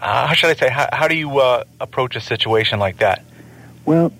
uh, 0.00 0.26
how 0.28 0.32
should 0.34 0.48
I 0.48 0.54
say 0.54 0.70
how, 0.70 0.88
how 0.94 1.08
do 1.08 1.14
you 1.14 1.38
uh, 1.40 1.64
approach 1.78 2.16
a 2.16 2.20
situation 2.22 2.78
like 2.78 2.96
that? 2.98 3.22
Well, 3.84 4.10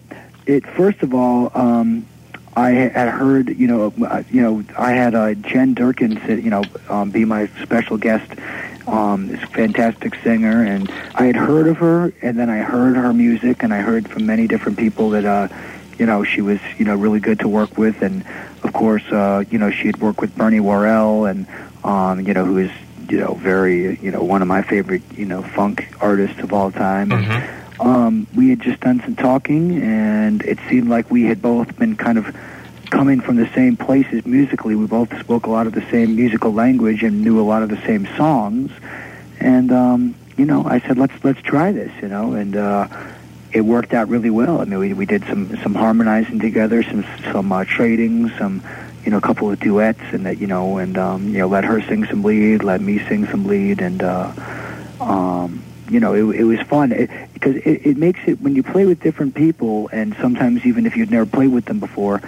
it 0.45 0.67
first 0.77 1.03
of 1.03 1.15
all, 1.15 1.51
um, 1.55 2.05
I 2.55 2.71
had 2.71 3.09
heard, 3.09 3.57
you 3.57 3.67
know, 3.67 3.93
uh, 4.07 4.23
you 4.31 4.43
know, 4.43 4.65
I 4.77 4.93
had 4.93 5.15
uh, 5.15 5.35
Jen 5.35 5.75
Durkin, 5.75 6.21
sit, 6.27 6.43
you 6.45 6.51
know, 6.51 6.63
um, 6.89 7.11
be 7.11 7.25
my 7.25 7.47
special 7.63 7.97
guest. 7.97 8.31
Um, 8.87 9.29
this 9.29 9.41
fantastic 9.51 10.17
singer, 10.25 10.65
and 10.65 10.91
I 11.15 11.27
had 11.27 11.37
heard 11.37 11.69
of 11.69 11.77
her, 11.79 12.13
and 12.21 12.37
then 12.37 12.51
I 12.51 12.59
heard 12.59 12.97
her 12.97 13.13
music, 13.13 13.63
and 13.63 13.73
I 13.73 13.79
heard 13.79 14.09
from 14.09 14.27
many 14.27 14.49
different 14.49 14.77
people 14.77 15.11
that, 15.11 15.25
uh, 15.25 15.47
you 16.01 16.07
know, 16.07 16.25
she 16.25 16.41
was, 16.41 16.59
you 16.79 16.85
know, 16.85 16.97
really 16.97 17.21
good 17.21 17.39
to 17.41 17.49
work 17.49 17.79
with, 17.79 18.03
and 18.03 18.25
of 18.65 18.73
course, 18.73 19.05
uh, 19.13 19.45
you 19.51 19.59
know, 19.59 19.71
she 19.71 19.87
had 19.87 20.01
worked 20.01 20.21
with 20.21 20.37
Bernie 20.37 20.59
Worrell, 20.59 21.27
and 21.27 21.47
um, 21.85 22.21
you 22.21 22.35
know, 22.35 22.45
who 22.45 22.59
is, 22.59 22.73
you 23.09 23.21
know, 23.21 23.35
very, 23.35 23.99
you 24.01 24.11
know, 24.11 24.25
one 24.25 24.43
of 24.43 24.49
my 24.49 24.63
favorite, 24.63 25.03
you 25.15 25.27
know, 25.27 25.43
funk 25.43 25.95
artists 26.01 26.41
of 26.41 26.53
all 26.53 26.73
time. 26.73 27.11
Mm-hmm 27.11 27.62
um, 27.83 28.27
we 28.35 28.51
had 28.51 28.61
just 28.61 28.81
done 28.81 29.01
some 29.01 29.17
talking, 29.17 29.83
and 29.83 30.43
it 30.43 30.59
seemed 30.69 30.89
like 30.89 31.11
we 31.11 31.25
had 31.25 31.43
both 31.43 31.77
been 31.77 31.97
kind 31.97 32.17
of 32.17 32.35
coming 32.91 33.21
from 33.21 33.37
the 33.37 33.49
same 33.55 33.77
places 33.77 34.25
musically. 34.25 34.77
We 34.77 34.87
both 34.87 35.19
spoke 35.19 35.47
a 35.47 35.51
lot 35.51 35.67
of 35.67 35.73
the 35.73 35.85
same 35.91 36.15
musical 36.15 36.53
language 36.53 37.03
and 37.03 37.23
knew 37.23 37.41
a 37.41 37.43
lot 37.43 37.63
of 37.63 37.71
the 37.71 37.81
same 37.83 38.07
songs. 38.17 38.71
And 39.41 39.73
um, 39.73 40.15
you 40.37 40.45
know, 40.45 40.65
I 40.65 40.81
said, 40.81 40.97
let's 40.97 41.25
let's 41.25 41.43
try 41.43 41.73
this, 41.73 41.91
you 42.01 42.09
know, 42.09 42.35
and 42.35 42.57
uh, 42.57 42.87
it 43.51 43.63
worked 43.63 43.95
out 43.95 44.09
really 44.09 44.31
well. 44.31 44.61
I 44.61 44.65
mean, 44.65 44.79
we 44.79 44.93
we 44.93 45.07
did 45.07 45.25
some 45.25 45.57
some 45.63 45.75
harmonizing 45.75 46.39
together, 46.39 46.85
some 46.85 47.05
some 47.33 47.51
uh, 47.51 47.65
trading, 47.65 48.31
some 48.39 48.63
you 49.05 49.11
know, 49.11 49.19
a 49.19 49.21
couple 49.21 49.51
of 49.51 49.59
duets, 49.59 50.03
and 50.13 50.27
that 50.27 50.39
you 50.39 50.47
know, 50.47 50.79
and 50.79 50.97
um, 50.97 51.29
you 51.29 51.39
know, 51.39 51.49
let 51.49 51.65
her 51.65 51.83
sing 51.83 52.05
some 52.07 52.23
lead, 52.23 52.63
let 52.63 52.81
me 52.81 53.01
sing 53.09 53.27
some 53.27 53.47
lead, 53.47 53.81
and 53.81 54.03
uh, 54.03 54.33
um, 55.01 55.65
you 55.93 56.01
know, 56.01 56.15
it, 56.15 56.41
it 56.41 56.45
was 56.45 56.61
fun 56.61 56.91
because 57.35 57.57
it, 57.57 57.67
it, 57.67 57.87
it 57.87 57.97
makes 57.99 58.21
it 58.27 58.41
when 58.41 58.57
you 58.57 58.63
play 58.63 58.87
with 58.87 59.01
different 59.01 59.35
people, 59.35 59.91
and 59.93 60.17
sometimes 60.21 60.65
even 60.65 60.87
if 60.87 60.97
you've 60.97 61.11
never 61.11 61.27
played 61.27 61.53
with 61.53 61.67
them 61.67 61.81
before, 61.81 62.23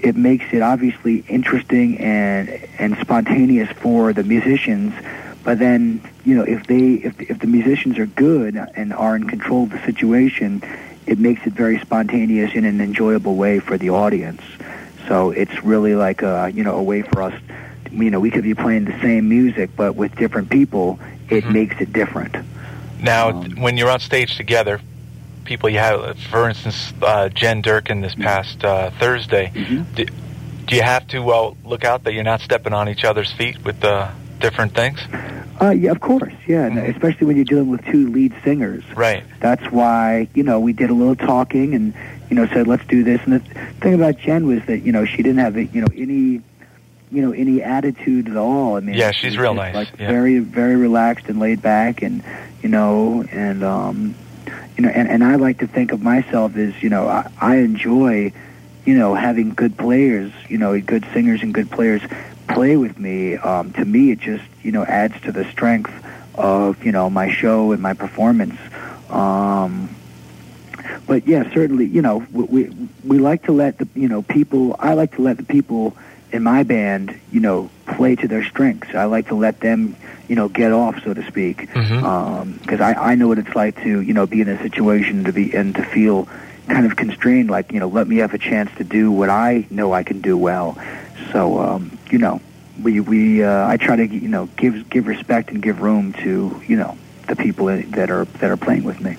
it 0.00 0.16
makes 0.16 0.44
it 0.52 0.60
obviously 0.60 1.24
interesting 1.28 1.98
and 1.98 2.48
and 2.78 2.96
spontaneous 3.00 3.70
for 3.78 4.12
the 4.12 4.22
musicians. 4.22 4.92
But 5.44 5.58
then, 5.58 6.02
you 6.24 6.34
know, 6.34 6.42
if 6.42 6.66
they 6.66 6.94
if 6.94 7.18
if 7.22 7.38
the 7.38 7.46
musicians 7.46 7.98
are 7.98 8.06
good 8.06 8.56
and 8.74 8.92
are 8.92 9.16
in 9.16 9.26
control 9.28 9.64
of 9.64 9.70
the 9.70 9.82
situation, 9.86 10.62
it 11.06 11.18
makes 11.18 11.46
it 11.46 11.54
very 11.54 11.78
spontaneous 11.80 12.54
in 12.54 12.66
an 12.66 12.80
enjoyable 12.82 13.36
way 13.36 13.60
for 13.60 13.78
the 13.78 13.90
audience. 13.90 14.42
So 15.08 15.30
it's 15.30 15.64
really 15.64 15.94
like 15.94 16.20
a 16.20 16.50
you 16.52 16.64
know 16.64 16.76
a 16.76 16.82
way 16.82 17.00
for 17.00 17.22
us. 17.22 17.34
You 17.90 18.10
know, 18.10 18.20
we 18.20 18.30
could 18.30 18.44
be 18.44 18.54
playing 18.54 18.84
the 18.84 19.00
same 19.00 19.26
music, 19.30 19.70
but 19.74 19.96
with 19.96 20.14
different 20.16 20.50
people, 20.50 20.98
it 21.30 21.44
mm-hmm. 21.44 21.52
makes 21.52 21.80
it 21.80 21.94
different. 21.94 22.36
Now, 23.06 23.30
um, 23.30 23.60
when 23.60 23.76
you're 23.76 23.90
on 23.90 24.00
stage 24.00 24.36
together, 24.36 24.80
people 25.44 25.70
you 25.70 25.78
have, 25.78 26.18
for 26.18 26.48
instance, 26.48 26.92
uh, 27.00 27.28
Jen 27.28 27.62
Durkin 27.62 28.00
this 28.00 28.16
past 28.16 28.64
uh, 28.64 28.90
Thursday, 28.90 29.52
mm-hmm. 29.54 29.94
do, 29.94 30.04
do, 30.66 30.76
you 30.76 30.82
have 30.82 31.06
to 31.08 31.30
uh, 31.30 31.54
look 31.64 31.84
out 31.84 32.02
that 32.04 32.14
you're 32.14 32.24
not 32.24 32.40
stepping 32.40 32.72
on 32.72 32.88
each 32.88 33.04
other's 33.04 33.32
feet 33.32 33.64
with 33.64 33.82
uh, 33.84 34.10
different 34.40 34.74
things? 34.74 35.00
Uh, 35.60 35.70
yeah, 35.70 35.92
of 35.92 36.00
course, 36.00 36.34
yeah, 36.48 36.68
mm-hmm. 36.68 36.90
especially 36.90 37.28
when 37.28 37.36
you're 37.36 37.44
dealing 37.44 37.70
with 37.70 37.84
two 37.86 38.10
lead 38.10 38.34
singers. 38.42 38.82
Right. 38.94 39.24
That's 39.40 39.64
why 39.70 40.28
you 40.34 40.42
know 40.42 40.60
we 40.60 40.72
did 40.72 40.90
a 40.90 40.94
little 40.94 41.16
talking 41.16 41.74
and 41.74 41.94
you 42.28 42.36
know 42.36 42.46
said 42.48 42.66
let's 42.66 42.84
do 42.86 43.04
this. 43.04 43.20
And 43.24 43.34
the 43.34 43.40
thing 43.80 43.94
about 43.94 44.18
Jen 44.18 44.46
was 44.46 44.66
that 44.66 44.80
you 44.80 44.92
know 44.92 45.06
she 45.06 45.18
didn't 45.18 45.38
have 45.38 45.56
you 45.56 45.80
know 45.80 45.88
any 45.94 46.42
you 47.10 47.22
know 47.22 47.32
any 47.32 47.62
attitude 47.62 48.28
at 48.28 48.36
all. 48.36 48.76
I 48.76 48.80
mean, 48.80 48.96
yeah, 48.96 49.12
she's 49.12 49.38
real 49.38 49.54
nice. 49.54 49.74
Like 49.74 49.98
yeah. 49.98 50.08
very 50.08 50.40
very 50.40 50.76
relaxed 50.76 51.26
and 51.28 51.38
laid 51.38 51.62
back, 51.62 52.02
and 52.02 52.22
you 52.62 52.68
know, 52.68 53.24
and 53.30 53.62
um, 53.62 54.14
you 54.76 54.82
know, 54.82 54.88
and 54.88 55.08
and 55.08 55.24
I 55.24 55.36
like 55.36 55.58
to 55.58 55.66
think 55.66 55.92
of 55.92 56.02
myself 56.02 56.56
as 56.56 56.82
you 56.82 56.88
know 56.88 57.08
I, 57.08 57.30
I 57.40 57.56
enjoy 57.56 58.32
you 58.84 58.94
know 58.94 59.14
having 59.14 59.50
good 59.50 59.76
players, 59.76 60.32
you 60.48 60.58
know, 60.58 60.80
good 60.80 61.06
singers 61.12 61.42
and 61.42 61.52
good 61.52 61.70
players 61.70 62.02
play 62.48 62.76
with 62.76 62.98
me. 62.98 63.36
Um, 63.36 63.72
to 63.74 63.84
me, 63.84 64.10
it 64.10 64.20
just 64.20 64.44
you 64.62 64.72
know 64.72 64.84
adds 64.84 65.20
to 65.22 65.32
the 65.32 65.44
strength 65.50 65.92
of 66.34 66.84
you 66.84 66.92
know 66.92 67.10
my 67.10 67.30
show 67.30 67.72
and 67.72 67.82
my 67.82 67.94
performance. 67.94 68.58
Um, 69.10 69.94
but 71.06 71.26
yeah, 71.26 71.52
certainly, 71.52 71.86
you 71.86 72.02
know, 72.02 72.26
we, 72.32 72.44
we 72.44 72.88
we 73.04 73.18
like 73.18 73.44
to 73.44 73.52
let 73.52 73.78
the 73.78 73.88
you 73.94 74.08
know 74.08 74.22
people. 74.22 74.76
I 74.78 74.94
like 74.94 75.14
to 75.16 75.22
let 75.22 75.36
the 75.36 75.44
people 75.44 75.96
in 76.32 76.42
my 76.42 76.62
band, 76.62 77.18
you 77.30 77.40
know, 77.40 77.70
play 77.86 78.16
to 78.16 78.28
their 78.28 78.44
strengths. 78.44 78.94
I 78.94 79.04
like 79.04 79.28
to 79.28 79.34
let 79.34 79.60
them, 79.60 79.96
you 80.28 80.36
know, 80.36 80.48
get 80.48 80.72
off, 80.72 81.02
so 81.02 81.14
to 81.14 81.26
speak, 81.26 81.58
because 81.58 81.88
mm-hmm. 81.88 82.04
um, 82.04 82.60
I, 82.68 82.94
I 82.94 83.14
know 83.14 83.28
what 83.28 83.38
it's 83.38 83.54
like 83.54 83.82
to, 83.82 84.00
you 84.00 84.12
know, 84.12 84.26
be 84.26 84.40
in 84.40 84.48
a 84.48 84.60
situation 84.60 85.24
to 85.24 85.32
be 85.32 85.54
and 85.54 85.74
to 85.74 85.84
feel 85.84 86.28
kind 86.68 86.84
of 86.84 86.96
constrained. 86.96 87.50
Like, 87.50 87.72
you 87.72 87.80
know, 87.80 87.88
let 87.88 88.08
me 88.08 88.16
have 88.16 88.34
a 88.34 88.38
chance 88.38 88.70
to 88.76 88.84
do 88.84 89.10
what 89.10 89.30
I 89.30 89.66
know 89.70 89.92
I 89.92 90.02
can 90.02 90.20
do 90.20 90.36
well. 90.36 90.76
So, 91.32 91.60
um, 91.60 91.98
you 92.10 92.18
know, 92.18 92.40
we 92.82 93.00
we 93.00 93.42
uh, 93.42 93.66
I 93.66 93.76
try 93.76 93.96
to, 93.96 94.06
you 94.06 94.28
know, 94.28 94.46
give 94.56 94.90
give 94.90 95.06
respect 95.06 95.50
and 95.50 95.62
give 95.62 95.80
room 95.80 96.12
to, 96.14 96.62
you 96.66 96.76
know, 96.76 96.98
the 97.28 97.36
people 97.36 97.66
that 97.66 98.10
are 98.10 98.24
that 98.24 98.50
are 98.50 98.56
playing 98.56 98.84
with 98.84 99.00
me. 99.00 99.16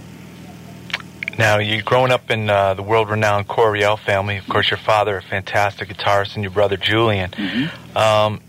Now, 1.37 1.59
you're 1.59 1.83
growing 1.83 2.11
up 2.11 2.31
in 2.31 2.49
uh, 2.49 2.73
the 2.73 2.81
world-renowned 2.81 3.47
Coryell 3.47 3.97
family. 3.97 4.37
Of 4.37 4.47
course, 4.47 4.71
your 4.71 4.79
father, 4.79 5.17
a 5.17 5.21
fantastic 5.21 5.89
guitarist, 5.89 6.33
and 6.33 6.43
your 6.43 6.51
brother 6.51 6.77
Julian. 6.77 7.29
Mm-hmm. 7.29 7.97
Um, 7.97 8.41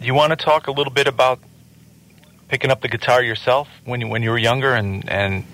you 0.00 0.14
want 0.14 0.30
to 0.30 0.36
talk 0.36 0.68
a 0.68 0.70
little 0.70 0.92
bit 0.92 1.08
about 1.08 1.40
picking 2.48 2.70
up 2.70 2.80
the 2.80 2.88
guitar 2.88 3.22
yourself 3.22 3.68
when 3.84 4.00
you 4.00 4.08
when 4.08 4.22
you 4.22 4.30
were 4.30 4.38
younger, 4.38 4.72
and 4.72 5.08
and 5.10 5.44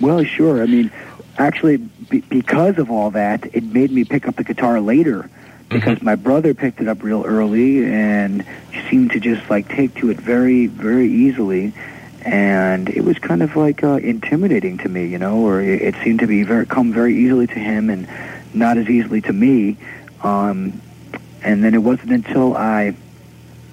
well, 0.00 0.24
sure. 0.24 0.62
I 0.62 0.66
mean, 0.66 0.90
actually, 1.36 1.76
be, 1.76 2.20
because 2.20 2.78
of 2.78 2.90
all 2.90 3.10
that, 3.10 3.54
it 3.54 3.64
made 3.64 3.90
me 3.90 4.04
pick 4.04 4.26
up 4.26 4.36
the 4.36 4.44
guitar 4.44 4.80
later 4.80 5.28
because 5.68 5.96
mm-hmm. 5.96 6.04
my 6.04 6.14
brother 6.14 6.54
picked 6.54 6.80
it 6.80 6.88
up 6.88 7.02
real 7.02 7.24
early 7.24 7.84
and 7.84 8.44
seemed 8.90 9.10
to 9.12 9.20
just 9.20 9.48
like 9.50 9.68
take 9.68 9.94
to 9.96 10.10
it 10.10 10.18
very, 10.18 10.66
very 10.66 11.10
easily 11.10 11.72
and 12.24 12.88
it 12.88 13.04
was 13.04 13.18
kind 13.18 13.42
of 13.42 13.56
like 13.56 13.82
uh, 13.82 13.96
intimidating 13.96 14.78
to 14.78 14.88
me, 14.88 15.06
you 15.06 15.18
know, 15.18 15.38
or 15.38 15.60
it, 15.60 15.82
it 15.82 15.94
seemed 16.04 16.20
to 16.20 16.26
be 16.26 16.42
very 16.44 16.66
come 16.66 16.92
very 16.92 17.16
easily 17.16 17.46
to 17.46 17.58
him 17.58 17.90
and 17.90 18.08
not 18.54 18.78
as 18.78 18.88
easily 18.88 19.20
to 19.22 19.32
me. 19.32 19.76
Um, 20.22 20.80
and 21.42 21.64
then 21.64 21.74
it 21.74 21.82
wasn't 21.82 22.12
until 22.12 22.56
I, 22.56 22.94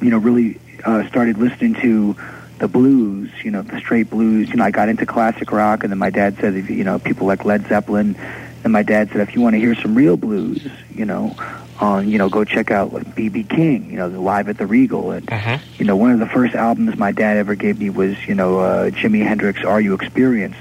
you 0.02 0.10
know, 0.10 0.18
really 0.18 0.60
uh, 0.84 1.08
started 1.08 1.38
listening 1.38 1.76
to 1.76 2.16
the 2.58 2.68
blues, 2.68 3.30
you 3.44 3.52
know, 3.52 3.62
the 3.62 3.80
straight 3.80 4.10
blues. 4.10 4.50
You 4.50 4.56
know, 4.56 4.64
I 4.64 4.72
got 4.72 4.90
into 4.90 5.06
classic 5.06 5.52
rock, 5.52 5.84
and 5.84 5.92
then 5.92 6.00
my 6.00 6.10
dad 6.10 6.38
said, 6.40 6.56
you 6.56 6.84
know, 6.84 7.00
people 7.00 7.28
like 7.28 7.46
Led 7.46 7.68
Zeppelin. 7.68 8.16
And 8.64 8.74
my 8.74 8.84
dad 8.84 9.10
said, 9.10 9.22
if 9.22 9.36
you 9.36 9.42
want 9.42 9.54
to 9.54 9.60
hear 9.60 9.76
some 9.76 9.96
real 9.96 10.18
blues, 10.18 10.68
you 10.94 11.06
know, 11.06 11.36
on, 11.80 12.10
you 12.10 12.18
know, 12.18 12.30
go 12.30 12.44
check 12.44 12.72
out 12.72 12.94
like 12.94 13.06
BB 13.16 13.50
King, 13.50 13.90
you 13.90 13.98
know, 13.98 14.10
the 14.10 14.20
live 14.20 14.50
at 14.50 14.58
the 14.58 14.68
Regal. 14.68 15.12
And 15.12 15.26
mm-hmm. 15.26 15.64
you 15.78 15.86
know, 15.86 15.96
one 15.96 16.12
of 16.12 16.20
the 16.20 16.28
first 16.28 16.56
albums 16.56 16.98
my 16.98 17.12
dad 17.12 17.38
ever 17.38 17.56
gave 17.56 17.80
me 17.80 17.90
was, 17.90 18.16
you 18.28 18.36
know, 18.36 18.60
uh, 18.60 18.90
Jimi 18.90 19.26
Hendrix. 19.26 19.64
Are 19.64 19.80
you 19.80 19.94
experienced? 19.94 20.60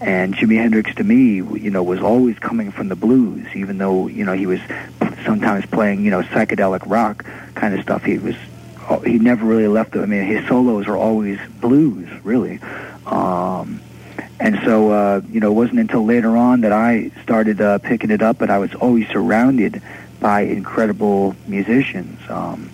And 0.00 0.34
Jimi 0.34 0.56
Hendrix 0.56 0.94
to 0.96 1.04
me, 1.04 1.36
you 1.36 1.70
know, 1.70 1.82
was 1.82 2.00
always 2.00 2.38
coming 2.38 2.70
from 2.70 2.88
the 2.88 2.96
blues, 2.96 3.46
even 3.54 3.78
though 3.78 4.08
you 4.08 4.24
know 4.24 4.32
he 4.32 4.46
was 4.46 4.60
sometimes 5.24 5.64
playing, 5.66 6.04
you 6.04 6.10
know, 6.10 6.22
psychedelic 6.22 6.82
rock 6.86 7.24
kind 7.54 7.74
of 7.74 7.80
stuff. 7.82 8.04
He 8.04 8.18
was 8.18 8.36
oh, 8.90 9.00
he 9.00 9.18
never 9.18 9.44
really 9.44 9.68
left. 9.68 9.92
The, 9.92 10.02
I 10.02 10.06
mean, 10.06 10.24
his 10.24 10.46
solos 10.48 10.86
are 10.86 10.96
always 10.96 11.38
blues, 11.60 12.08
really. 12.24 12.60
Um, 13.06 13.80
and 14.38 14.60
so, 14.64 14.90
uh, 14.90 15.20
you 15.30 15.40
know, 15.40 15.50
it 15.50 15.54
wasn't 15.54 15.80
until 15.80 16.04
later 16.04 16.36
on 16.36 16.60
that 16.60 16.72
I 16.72 17.10
started 17.22 17.60
uh, 17.60 17.78
picking 17.78 18.10
it 18.10 18.20
up, 18.20 18.36
but 18.38 18.50
I 18.50 18.58
was 18.58 18.74
always 18.74 19.08
surrounded 19.08 19.80
by 20.20 20.42
incredible 20.42 21.36
musicians. 21.46 22.18
Um, 22.28 22.70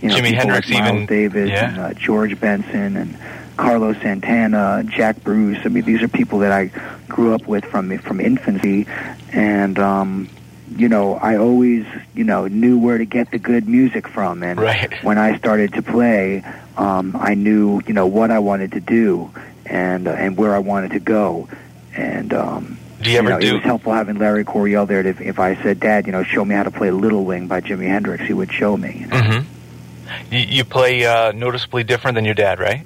you 0.00 0.08
know, 0.08 0.16
Jimi 0.16 0.34
Hendrix, 0.34 0.68
like 0.68 0.80
Miles 0.80 0.94
even 0.94 1.06
Davis 1.06 1.50
yeah. 1.50 1.68
and 1.68 1.78
uh, 1.78 1.94
George 1.94 2.38
Benson 2.38 2.96
and 2.96 3.18
Carlos 3.56 3.96
Santana, 3.98 4.84
Jack 4.86 5.22
Bruce. 5.22 5.58
I 5.64 5.68
mean, 5.68 5.84
these 5.84 6.02
are 6.02 6.08
people 6.08 6.40
that 6.40 6.52
I 6.52 6.70
grew 7.08 7.34
up 7.34 7.46
with 7.46 7.64
from 7.64 7.96
from 7.98 8.20
infancy, 8.20 8.86
and 9.32 9.78
um, 9.78 10.28
you 10.76 10.88
know, 10.88 11.14
I 11.14 11.36
always 11.36 11.86
you 12.14 12.24
know 12.24 12.46
knew 12.48 12.78
where 12.78 12.98
to 12.98 13.04
get 13.04 13.30
the 13.30 13.38
good 13.38 13.68
music 13.68 14.08
from. 14.08 14.42
And 14.42 14.60
right. 14.60 14.92
when 15.04 15.18
I 15.18 15.38
started 15.38 15.72
to 15.74 15.82
play, 15.82 16.44
um, 16.76 17.16
I 17.18 17.34
knew 17.34 17.80
you 17.86 17.94
know 17.94 18.06
what 18.06 18.30
I 18.30 18.40
wanted 18.40 18.72
to 18.72 18.80
do 18.80 19.32
and 19.66 20.08
uh, 20.08 20.12
and 20.12 20.36
where 20.36 20.54
I 20.54 20.58
wanted 20.58 20.92
to 20.92 21.00
go, 21.00 21.48
and 21.94 22.32
um, 22.34 22.78
do 23.04 23.10
you 23.10 23.18
ever 23.18 23.30
know, 23.30 23.40
do? 23.40 23.48
It 23.48 23.52
was 23.54 23.62
helpful 23.62 23.92
having 23.92 24.18
Larry 24.18 24.44
Coryell 24.44 24.86
there. 24.86 25.02
To, 25.02 25.10
if 25.10 25.38
I 25.38 25.62
said, 25.62 25.78
"Dad, 25.78 26.06
you 26.06 26.12
know, 26.12 26.24
show 26.24 26.44
me 26.44 26.54
how 26.54 26.62
to 26.62 26.70
play 26.70 26.90
Little 26.90 27.24
Wing 27.24 27.46
by 27.46 27.60
Jimi 27.60 27.86
Hendrix," 27.86 28.24
he 28.24 28.32
would 28.32 28.52
show 28.52 28.76
me. 28.76 29.00
You, 29.00 29.06
know? 29.06 29.16
mm-hmm. 29.16 30.34
you, 30.34 30.40
you 30.40 30.64
play 30.64 31.04
uh, 31.04 31.32
noticeably 31.32 31.84
different 31.84 32.14
than 32.16 32.24
your 32.24 32.34
dad, 32.34 32.58
right? 32.58 32.84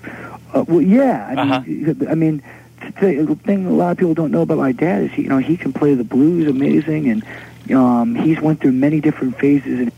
Uh, 0.52 0.64
well, 0.66 0.82
yeah. 0.82 1.26
I 1.28 1.40
uh-huh. 1.40 1.60
mean, 1.60 2.08
I 2.08 2.14
mean, 2.14 2.42
the 3.00 3.38
thing 3.44 3.66
a 3.66 3.70
lot 3.70 3.92
of 3.92 3.98
people 3.98 4.14
don't 4.14 4.32
know 4.32 4.42
about 4.42 4.58
my 4.58 4.72
dad 4.72 5.02
is, 5.02 5.12
he, 5.12 5.22
you 5.22 5.28
know, 5.28 5.38
he 5.38 5.56
can 5.56 5.72
play 5.72 5.94
the 5.94 6.04
blues 6.04 6.48
amazing, 6.48 7.08
and 7.08 7.74
um, 7.74 8.14
he's 8.14 8.40
went 8.40 8.60
through 8.60 8.72
many 8.72 9.00
different 9.00 9.38
phases, 9.38 9.80
and 9.80 9.92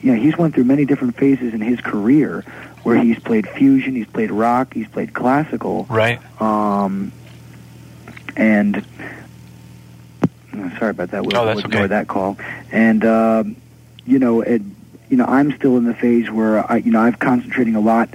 you 0.00 0.12
know, 0.12 0.20
he's 0.20 0.36
went 0.38 0.54
through 0.54 0.64
many 0.64 0.84
different 0.84 1.16
phases 1.16 1.52
in 1.52 1.60
his 1.60 1.80
career. 1.80 2.44
where 2.84 3.02
he's 3.02 3.18
played 3.18 3.48
fusion, 3.48 3.96
he's 3.96 4.06
played 4.06 4.30
rock, 4.30 4.74
he's 4.74 4.86
played 4.88 5.12
classical. 5.12 5.86
Right. 5.88 6.20
Um, 6.40 7.12
and 8.36 8.84
oh, 10.56 10.70
sorry 10.78 10.90
about 10.90 11.10
that. 11.10 11.24
We'll, 11.24 11.36
Oh, 11.36 11.44
that's 11.46 11.56
we'll 11.56 11.66
ignore 11.66 11.82
okay. 11.82 11.88
that 11.88 12.08
call. 12.08 12.36
And 12.72 13.04
um, 13.04 13.56
you 14.06 14.18
know, 14.18 14.40
it, 14.42 14.62
you 15.08 15.16
know, 15.16 15.24
I'm 15.26 15.54
still 15.56 15.76
in 15.76 15.84
the 15.84 15.94
phase 15.94 16.30
where 16.30 16.70
I, 16.70 16.76
you 16.78 16.90
know, 16.90 17.00
I'm 17.00 17.14
concentrating 17.14 17.74
a 17.76 17.80
lot, 17.80 18.08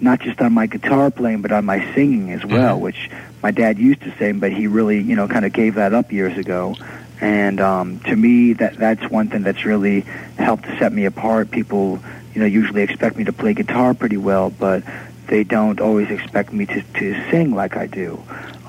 not 0.00 0.20
just 0.20 0.40
on 0.40 0.52
my 0.52 0.66
guitar 0.66 1.10
playing, 1.10 1.42
but 1.42 1.52
on 1.52 1.64
my 1.64 1.92
singing 1.94 2.30
as 2.32 2.44
well, 2.44 2.78
Mhm. 2.78 2.80
which 2.80 3.10
my 3.42 3.50
dad 3.50 3.78
used 3.78 4.02
to 4.02 4.16
sing, 4.18 4.38
but 4.38 4.52
he 4.52 4.66
really, 4.66 5.00
you 5.00 5.16
know, 5.16 5.26
kind 5.28 5.44
of 5.44 5.52
gave 5.52 5.74
that 5.76 5.92
up 5.94 6.12
years 6.12 6.36
ago. 6.38 6.76
And 7.20 7.60
um, 7.60 8.00
to 8.00 8.16
me, 8.16 8.52
that 8.54 8.76
that's 8.76 9.08
one 9.08 9.28
thing 9.28 9.42
that's 9.42 9.64
really 9.64 10.00
helped 10.38 10.64
to 10.64 10.76
set 10.78 10.92
me 10.92 11.04
apart. 11.04 11.50
People, 11.52 12.00
you 12.34 12.40
know, 12.40 12.46
usually 12.46 12.82
expect 12.82 13.16
me 13.16 13.24
to 13.24 13.32
play 13.32 13.54
guitar 13.54 13.94
pretty 13.94 14.16
well, 14.16 14.50
but 14.50 14.82
they 15.28 15.44
don't 15.44 15.80
always 15.80 16.10
expect 16.10 16.52
me 16.52 16.66
to, 16.66 16.82
to 16.82 17.30
sing 17.30 17.54
like 17.54 17.76
I 17.76 17.86
do. 17.86 18.20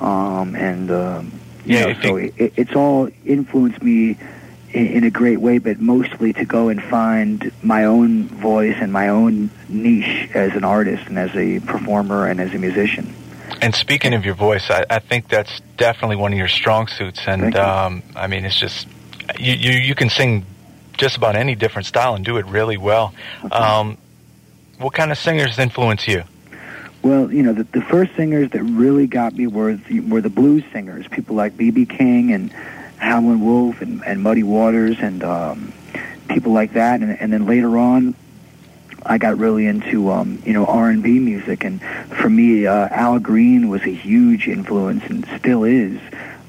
Um, 0.03 0.55
and 0.55 0.91
um, 0.91 1.31
you 1.65 1.77
Yeah, 1.77 1.93
know, 1.93 2.01
so 2.01 2.15
it, 2.17 2.33
it's 2.37 2.75
all 2.75 3.09
influenced 3.25 3.81
me 3.81 4.17
in, 4.73 4.87
in 4.87 5.03
a 5.05 5.09
great 5.09 5.39
way, 5.39 5.59
but 5.59 5.79
mostly 5.79 6.33
to 6.33 6.45
go 6.45 6.67
and 6.67 6.83
find 6.83 7.51
my 7.63 7.85
own 7.85 8.27
voice 8.27 8.75
and 8.79 8.91
my 8.91 9.07
own 9.07 9.49
niche 9.69 10.29
as 10.33 10.53
an 10.55 10.63
artist 10.65 11.07
and 11.07 11.17
as 11.17 11.33
a 11.35 11.59
performer 11.61 12.27
and 12.27 12.41
as 12.41 12.53
a 12.53 12.57
musician. 12.57 13.15
And 13.61 13.73
speaking 13.73 14.13
of 14.13 14.25
your 14.25 14.35
voice, 14.35 14.69
I, 14.69 14.85
I 14.89 14.99
think 14.99 15.29
that's 15.29 15.61
definitely 15.77 16.17
one 16.17 16.33
of 16.33 16.37
your 16.37 16.49
strong 16.49 16.87
suits. 16.87 17.21
And 17.25 17.55
um, 17.55 18.03
I 18.15 18.27
mean, 18.27 18.43
it's 18.45 18.59
just 18.59 18.87
you, 19.39 19.53
you 19.53 19.71
you 19.71 19.95
can 19.95 20.09
sing 20.09 20.45
just 20.97 21.15
about 21.15 21.35
any 21.35 21.55
different 21.55 21.85
style 21.85 22.15
and 22.15 22.25
do 22.25 22.37
it 22.37 22.45
really 22.47 22.77
well. 22.77 23.13
Um, 23.51 23.97
what 24.79 24.93
kind 24.93 25.11
of 25.11 25.17
singers 25.17 25.59
influence 25.59 26.07
you? 26.07 26.23
Well, 27.03 27.33
you 27.33 27.43
know, 27.43 27.51
the, 27.51 27.65
the 27.65 27.81
first 27.81 28.15
singers 28.15 28.51
that 28.51 28.63
really 28.63 29.07
got 29.07 29.33
me 29.33 29.45
were 29.45 29.75
the, 29.75 29.99
were 29.99 30.21
the 30.21 30.29
blues 30.29 30.63
singers, 30.71 31.05
people 31.09 31.35
like 31.35 31.57
B.B. 31.57 31.85
King 31.85 32.31
and 32.31 32.49
Howlin' 32.97 33.43
Wolf 33.43 33.81
and, 33.81 34.01
and 34.05 34.23
Muddy 34.23 34.43
Waters 34.43 34.95
and 34.99 35.21
um, 35.21 35.73
people 36.29 36.53
like 36.53 36.73
that. 36.73 37.01
And, 37.01 37.19
and 37.19 37.33
then 37.33 37.45
later 37.45 37.77
on, 37.77 38.15
I 39.05 39.17
got 39.17 39.37
really 39.37 39.67
into 39.67 40.09
um, 40.11 40.41
you 40.45 40.53
know 40.53 40.65
R 40.65 40.89
and 40.89 41.03
B 41.03 41.19
music, 41.19 41.65
and 41.65 41.81
for 41.81 42.29
me, 42.29 42.65
uh, 42.65 42.87
Al 42.89 43.19
Green 43.19 43.67
was 43.67 43.81
a 43.81 43.93
huge 43.93 44.47
influence 44.47 45.03
and 45.05 45.27
still 45.37 45.65
is. 45.65 45.99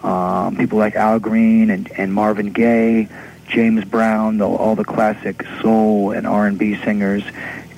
Um, 0.04 0.56
people 0.56 0.78
like 0.78 0.94
Al 0.94 1.18
Green 1.18 1.70
and, 1.70 1.90
and 1.98 2.14
Marvin 2.14 2.52
Gaye, 2.52 3.08
James 3.48 3.84
Brown, 3.84 4.38
the, 4.38 4.46
all 4.46 4.76
the 4.76 4.84
classic 4.84 5.44
soul 5.60 6.12
and 6.12 6.26
R 6.26 6.46
and 6.46 6.58
B 6.58 6.76
singers, 6.76 7.24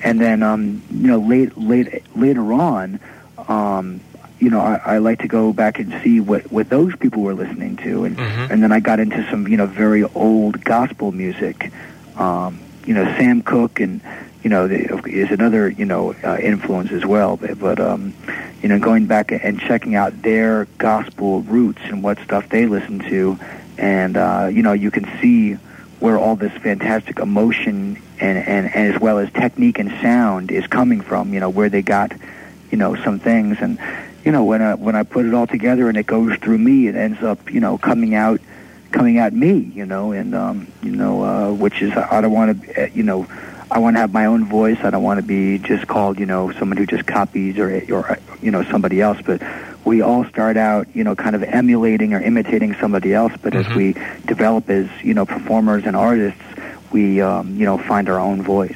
and 0.03 0.19
then 0.21 0.43
um, 0.43 0.81
you 0.91 1.07
know 1.07 1.19
late 1.19 1.57
late 1.57 2.03
later 2.15 2.53
on, 2.53 2.99
um, 3.47 3.99
you 4.39 4.49
know 4.49 4.59
I, 4.61 4.75
I 4.85 4.97
like 4.99 5.19
to 5.19 5.27
go 5.27 5.53
back 5.53 5.79
and 5.79 5.93
see 6.03 6.19
what 6.19 6.51
what 6.51 6.69
those 6.69 6.95
people 6.95 7.21
were 7.23 7.33
listening 7.33 7.77
to, 7.77 8.05
and 8.05 8.17
Mhm. 8.17 8.49
and 8.51 8.63
then 8.63 8.71
I 8.71 8.79
got 8.79 8.99
into 8.99 9.25
some 9.29 9.47
you 9.47 9.57
know 9.57 9.65
very 9.65 10.03
old 10.03 10.63
gospel 10.63 11.11
music, 11.11 11.71
um, 12.17 12.59
you 12.85 12.93
know 12.93 13.05
Sam 13.17 13.41
Cooke 13.41 13.79
and 13.79 14.01
you 14.43 14.49
know 14.49 14.67
the, 14.67 14.77
is 15.07 15.31
another 15.31 15.69
you 15.69 15.85
know 15.85 16.13
uh, 16.23 16.37
influence 16.39 16.91
as 16.91 17.05
well. 17.05 17.37
But, 17.37 17.59
but 17.59 17.79
um, 17.79 18.13
you 18.61 18.69
know 18.69 18.79
going 18.79 19.07
back 19.07 19.31
and 19.31 19.59
checking 19.59 19.95
out 19.95 20.21
their 20.21 20.65
gospel 20.77 21.41
roots 21.41 21.81
and 21.85 22.03
what 22.03 22.19
stuff 22.19 22.47
they 22.49 22.65
listen 22.67 22.99
to, 23.09 23.37
and 23.77 24.15
uh, 24.17 24.49
you 24.51 24.61
know 24.61 24.73
you 24.73 24.91
can 24.91 25.05
see 25.19 25.57
where 25.99 26.17
all 26.17 26.35
this 26.35 26.51
fantastic 26.53 27.19
emotion 27.19 28.01
and, 28.19 28.37
and, 28.37 28.67
and 28.73 28.95
as 28.95 29.01
well 29.01 29.17
as 29.17 29.31
technique 29.31 29.79
and 29.79 29.91
sound 30.01 30.51
is 30.51 30.67
coming 30.67 31.01
from. 31.01 31.33
You 31.33 31.39
know 31.39 31.49
where 31.49 31.69
they 31.69 31.81
got 31.81 32.11
you 32.71 32.77
know 32.77 32.95
some 32.95 33.19
things 33.19 33.57
and 33.61 33.79
you 34.23 34.31
know 34.31 34.43
when 34.43 34.61
I 34.61 34.75
when 34.75 34.95
I 34.95 35.03
put 35.03 35.25
it 35.25 35.33
all 35.33 35.47
together 35.47 35.89
and 35.89 35.97
it 35.97 36.05
goes 36.05 36.37
through 36.37 36.57
me, 36.57 36.87
it 36.87 36.95
ends 36.95 37.23
up 37.23 37.51
you 37.51 37.59
know 37.59 37.77
coming 37.77 38.15
out 38.15 38.41
coming 38.91 39.17
at 39.17 39.33
me. 39.33 39.71
You 39.73 39.85
know 39.85 40.11
and 40.11 40.35
um, 40.35 40.71
you 40.83 40.91
know 40.91 41.23
uh, 41.23 41.53
which 41.53 41.81
is 41.81 41.93
I 41.93 42.21
don't 42.21 42.33
want 42.33 42.61
to 42.61 42.83
uh, 42.83 42.87
you 42.93 43.03
know. 43.03 43.27
I 43.69 43.79
want 43.79 43.97
to 43.97 43.99
have 43.99 44.13
my 44.13 44.27
own 44.27 44.45
voice. 44.45 44.77
I 44.81 44.91
don't 44.91 45.03
want 45.03 45.19
to 45.19 45.25
be 45.25 45.57
just 45.57 45.87
called, 45.87 46.19
you 46.19 46.25
know, 46.25 46.53
someone 46.53 46.77
who 46.77 46.85
just 46.85 47.05
copies 47.05 47.57
or, 47.57 47.67
or 47.93 48.17
you 48.41 48.49
know, 48.49 48.63
somebody 48.63 49.01
else. 49.01 49.17
But 49.21 49.41
we 49.87 50.01
all 50.01 50.25
start 50.25 50.57
out, 50.57 50.85
you 50.93 51.03
know, 51.03 51.15
kind 51.15 51.33
of 51.35 51.41
emulating 51.43 52.13
or 52.13 52.19
imitating 52.21 52.75
somebody 52.75 53.13
else. 53.13 53.31
But 53.41 53.55
as 53.55 53.65
Mhm. 53.67 53.75
we 53.75 53.95
develop 54.27 54.69
as, 54.69 54.87
you 55.01 55.13
know, 55.13 55.25
performers 55.25 55.85
and 55.85 55.95
artists, 55.95 56.41
we, 56.91 57.21
um, 57.21 57.55
you 57.55 57.65
know, 57.65 57.77
find 57.77 58.09
our 58.09 58.19
own 58.19 58.41
voice. 58.41 58.75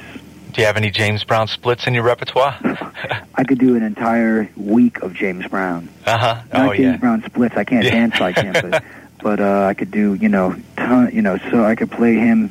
Do 0.52 0.60
you 0.60 0.66
have 0.66 0.76
any 0.76 0.90
James 0.90 1.22
Brown 1.24 1.48
splits 1.48 1.86
in 1.86 1.94
your 1.94 2.02
repertoire? 2.02 2.54
I 3.34 3.44
could 3.44 3.58
do 3.58 3.76
an 3.76 3.82
entire 3.82 4.48
week 4.56 5.02
of 5.02 5.12
James 5.14 5.46
Brown. 5.46 5.88
uh 6.06 6.16
huh. 6.18 6.34
Not 6.52 6.68
Oh 6.68 6.72
James 6.74 6.92
yeah. 6.92 6.96
Brown 6.96 7.22
splits. 7.24 7.56
I 7.56 7.64
can't 7.64 7.84
Yeah. 7.84 7.90
dance 7.92 8.18
like 8.18 8.36
him, 8.38 8.54
but 8.62 8.82
but 9.22 9.38
uh, 9.40 9.66
I 9.66 9.74
could 9.74 9.90
do 9.90 10.14
you 10.14 10.28
know 10.28 10.54
ton, 10.76 11.10
you 11.12 11.22
know 11.22 11.38
so 11.50 11.64
I 11.64 11.74
could 11.74 11.90
play 11.90 12.14
him, 12.16 12.50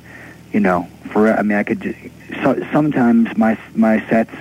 you 0.54 0.60
know 0.60 0.88
for 1.12 1.32
I 1.34 1.42
mean 1.42 1.58
I 1.58 1.64
could. 1.64 1.96
So, 2.44 2.64
sometimes 2.72 3.36
my 3.38 3.58
my 3.76 4.00
sets 4.08 4.32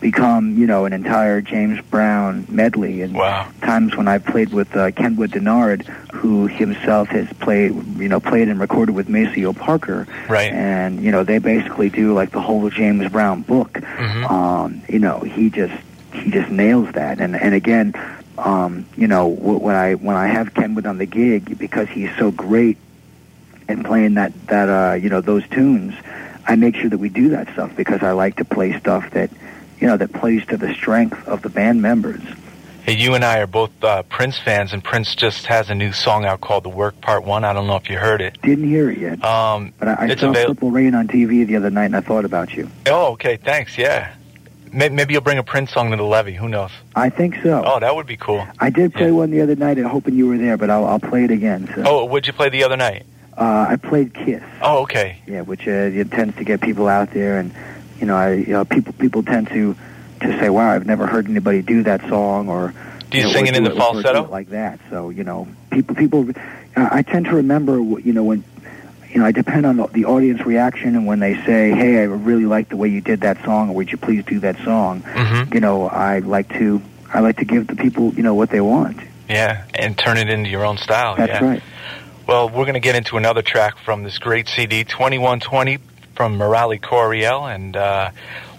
become 0.00 0.56
you 0.58 0.66
know 0.66 0.84
an 0.84 0.92
entire 0.92 1.40
James 1.40 1.80
Brown 1.90 2.46
medley, 2.48 3.02
and 3.02 3.14
Wow. 3.14 3.48
times 3.62 3.96
when 3.96 4.08
I 4.08 4.18
played 4.18 4.52
with 4.52 4.74
uh, 4.76 4.90
Kenwood 4.92 5.32
Denard, 5.32 5.86
who 6.12 6.46
himself 6.46 7.08
has 7.08 7.26
played 7.34 7.72
you 7.98 8.08
know 8.08 8.20
played 8.20 8.48
and 8.48 8.60
recorded 8.60 8.94
with 8.94 9.08
Maceo 9.08 9.52
Parker, 9.52 10.06
Right. 10.28 10.52
and 10.52 11.02
you 11.02 11.10
know 11.10 11.24
they 11.24 11.38
basically 11.38 11.88
do 11.90 12.14
like 12.14 12.30
the 12.30 12.40
whole 12.40 12.68
James 12.70 13.10
Brown 13.10 13.42
book 13.42 13.72
Mhm. 13.74 14.30
um, 14.30 14.82
you 14.88 14.98
know, 14.98 15.20
he 15.20 15.50
just 15.50 15.74
he 16.12 16.30
just 16.30 16.50
nails 16.50 16.92
that. 16.92 17.20
And 17.20 17.34
and 17.36 17.54
again, 17.54 17.94
um, 18.38 18.86
you 18.96 19.06
know, 19.08 19.26
when 19.26 19.74
I 19.74 19.94
when 19.94 20.16
I 20.16 20.26
have 20.28 20.54
Kenwood 20.54 20.86
on 20.86 20.98
the 20.98 21.06
gig 21.06 21.58
because 21.58 21.88
he's 21.88 22.10
so 22.18 22.30
great 22.30 22.76
and 23.68 23.84
playing 23.84 24.14
that 24.14 24.32
that 24.46 24.68
uh, 24.68 24.94
you 24.94 25.08
know 25.10 25.20
those 25.20 25.46
tunes, 25.48 25.94
I 26.46 26.56
make 26.56 26.76
sure 26.76 26.88
that 26.88 26.98
we 26.98 27.08
do 27.08 27.30
that 27.30 27.52
stuff 27.52 27.74
because 27.76 28.02
I 28.02 28.12
like 28.12 28.36
to 28.36 28.44
play 28.44 28.78
stuff 28.78 29.10
that 29.10 29.30
you 29.80 29.86
know 29.86 29.96
that 29.96 30.12
plays 30.12 30.44
to 30.46 30.56
the 30.56 30.72
strength 30.74 31.26
of 31.28 31.42
the 31.42 31.48
band 31.48 31.82
members. 31.82 32.20
Hey, 32.84 32.94
you 32.96 33.14
and 33.14 33.22
I 33.22 33.38
are 33.40 33.46
both 33.46 33.70
uh, 33.84 34.02
Prince 34.04 34.38
fans, 34.38 34.72
and 34.72 34.82
Prince 34.82 35.14
just 35.14 35.44
has 35.46 35.68
a 35.68 35.74
new 35.74 35.92
song 35.92 36.24
out 36.24 36.40
called 36.40 36.64
"The 36.64 36.70
Work 36.70 37.00
Part 37.02 37.24
One." 37.24 37.44
I 37.44 37.52
don't 37.52 37.66
know 37.66 37.76
if 37.76 37.90
you 37.90 37.98
heard 37.98 38.20
it. 38.22 38.40
Didn't 38.42 38.66
hear 38.68 38.90
it 38.90 38.98
yet, 38.98 39.22
Um, 39.24 39.72
but 39.78 39.88
I, 39.88 40.04
I 40.10 40.14
saw 40.16 40.30
avail- 40.30 40.46
Purple 40.48 40.70
Rain 40.70 40.94
on 40.94 41.06
TV 41.08 41.46
the 41.46 41.56
other 41.56 41.70
night, 41.70 41.86
and 41.86 41.96
I 41.96 42.00
thought 42.00 42.24
about 42.24 42.54
you. 42.54 42.70
oh, 42.86 43.12
okay. 43.12 43.36
Thanks. 43.36 43.76
Yeah. 43.76 44.14
May- 44.72 44.88
Maybe 44.90 45.12
you'll 45.14 45.22
bring 45.22 45.38
a 45.38 45.42
Prince 45.42 45.72
song 45.72 45.90
to 45.90 45.96
the 45.96 46.02
levee. 46.02 46.32
Who 46.34 46.48
knows? 46.48 46.70
I 46.96 47.10
think 47.10 47.36
so. 47.42 47.62
Oh, 47.64 47.78
that 47.80 47.94
would 47.94 48.06
be 48.06 48.16
cool. 48.16 48.46
I 48.58 48.70
did 48.70 48.92
play 48.94 49.06
yeah. 49.06 49.12
one 49.12 49.30
the 49.30 49.40
other 49.42 49.56
night, 49.56 49.78
hoping 49.78 50.14
you 50.14 50.26
were 50.26 50.38
there, 50.38 50.56
but 50.56 50.70
I'll, 50.70 50.86
I'll 50.86 50.98
play 51.00 51.24
it 51.24 51.30
again. 51.30 51.70
So. 51.74 51.82
Oh, 51.86 52.04
what'd 52.04 52.26
you 52.26 52.32
play 52.32 52.48
the 52.48 52.64
other 52.64 52.76
night? 52.76 53.04
Uh, 53.36 53.66
I 53.68 53.76
played 53.76 54.14
Kiss. 54.14 54.42
Oh, 54.62 54.82
okay. 54.82 55.20
Yeah, 55.26 55.42
which 55.42 55.68
uh, 55.68 55.70
it 55.70 56.10
tends 56.10 56.36
to 56.36 56.44
get 56.44 56.60
people 56.60 56.88
out 56.88 57.12
there, 57.12 57.38
and 57.38 57.54
you 58.00 58.06
know, 58.06 58.16
I, 58.16 58.34
you 58.34 58.52
know, 58.52 58.64
people 58.64 58.92
people 58.94 59.22
tend 59.22 59.48
to 59.48 59.76
to 60.20 60.38
say, 60.38 60.50
"Wow, 60.50 60.70
I've 60.70 60.86
never 60.86 61.06
heard 61.06 61.28
anybody 61.28 61.62
do 61.62 61.82
that 61.84 62.00
song," 62.08 62.48
or 62.48 62.74
Do 63.10 63.18
you 63.18 63.24
know, 63.24 63.32
sing 63.32 63.46
it 63.46 63.56
in 63.56 63.64
the 63.64 63.70
falsetto? 63.70 64.28
like 64.28 64.50
that. 64.50 64.80
So 64.90 65.10
you 65.10 65.24
know, 65.24 65.48
people 65.70 65.94
people, 65.94 66.28
uh, 66.76 66.88
I 66.90 67.02
tend 67.02 67.26
to 67.26 67.36
remember, 67.36 67.78
you 67.78 68.12
know, 68.12 68.24
when 68.24 68.44
you 69.10 69.20
know, 69.20 69.26
I 69.26 69.32
depend 69.32 69.64
on 69.64 69.78
the, 69.78 69.86
the 69.86 70.04
audience 70.04 70.44
reaction, 70.44 70.94
and 70.94 71.06
when 71.06 71.20
they 71.20 71.34
say, 71.44 71.70
"Hey, 71.70 71.98
I 71.98 72.04
really 72.04 72.46
like 72.46 72.68
the 72.68 72.76
way 72.76 72.88
you 72.88 73.00
did 73.00 73.22
that 73.22 73.42
song," 73.44 73.70
or 73.70 73.74
"Would 73.76 73.90
you 73.90 73.98
please 73.98 74.24
do 74.24 74.40
that 74.40 74.56
song?" 74.64 75.02
Mm-hmm. 75.02 75.54
You 75.54 75.60
know, 75.60 75.88
I 75.88 76.20
like 76.20 76.48
to 76.58 76.82
I 77.12 77.20
like 77.20 77.36
to 77.38 77.44
give 77.44 77.66
the 77.66 77.76
people, 77.76 78.12
you 78.14 78.22
know, 78.22 78.34
what 78.34 78.50
they 78.50 78.60
want. 78.60 78.98
Yeah, 79.28 79.64
and 79.74 79.96
turn 79.96 80.18
it 80.18 80.28
into 80.28 80.50
your 80.50 80.64
own 80.64 80.78
style. 80.78 81.16
That's 81.16 81.40
yeah. 81.40 81.44
right. 81.44 81.62
Well, 82.26 82.48
we're 82.50 82.64
going 82.64 82.74
to 82.74 82.80
get 82.80 82.94
into 82.94 83.16
another 83.16 83.40
track 83.40 83.78
from 83.78 84.02
this 84.02 84.18
great 84.18 84.48
CD, 84.48 84.84
2120 84.84 85.78
from 86.18 86.36
Murali 86.36 86.82
Coryell, 86.82 87.46
and 87.46 87.76
uh, 87.76 88.10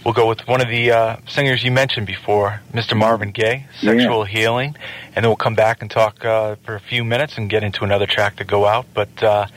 we'll 0.05 0.13
go 0.13 0.29
with 0.29 0.47
one 0.47 0.61
of 0.61 0.69
the 0.69 0.91
uh, 0.91 1.17
singers 1.27 1.61
you 1.61 1.69
mentioned 1.71 2.07
before, 2.07 2.61
Mr. 2.71 2.95
Marvin 2.95 3.31
Gaye, 3.31 3.65
Yeah. 3.81 3.91
Sexual 3.91 4.23
Healing, 4.23 4.77
and 5.13 5.25
then 5.25 5.25
we'll 5.25 5.35
come 5.35 5.55
back 5.55 5.81
and 5.81 5.91
talk 5.91 6.23
uh, 6.23 6.55
for 6.63 6.75
a 6.75 6.79
few 6.79 7.03
minutes 7.03 7.37
and 7.37 7.49
get 7.49 7.61
into 7.65 7.83
another 7.83 8.05
track 8.05 8.37
to 8.37 8.45
go 8.45 8.65
out. 8.65 8.85
But 8.93 9.21
uh, 9.21 9.47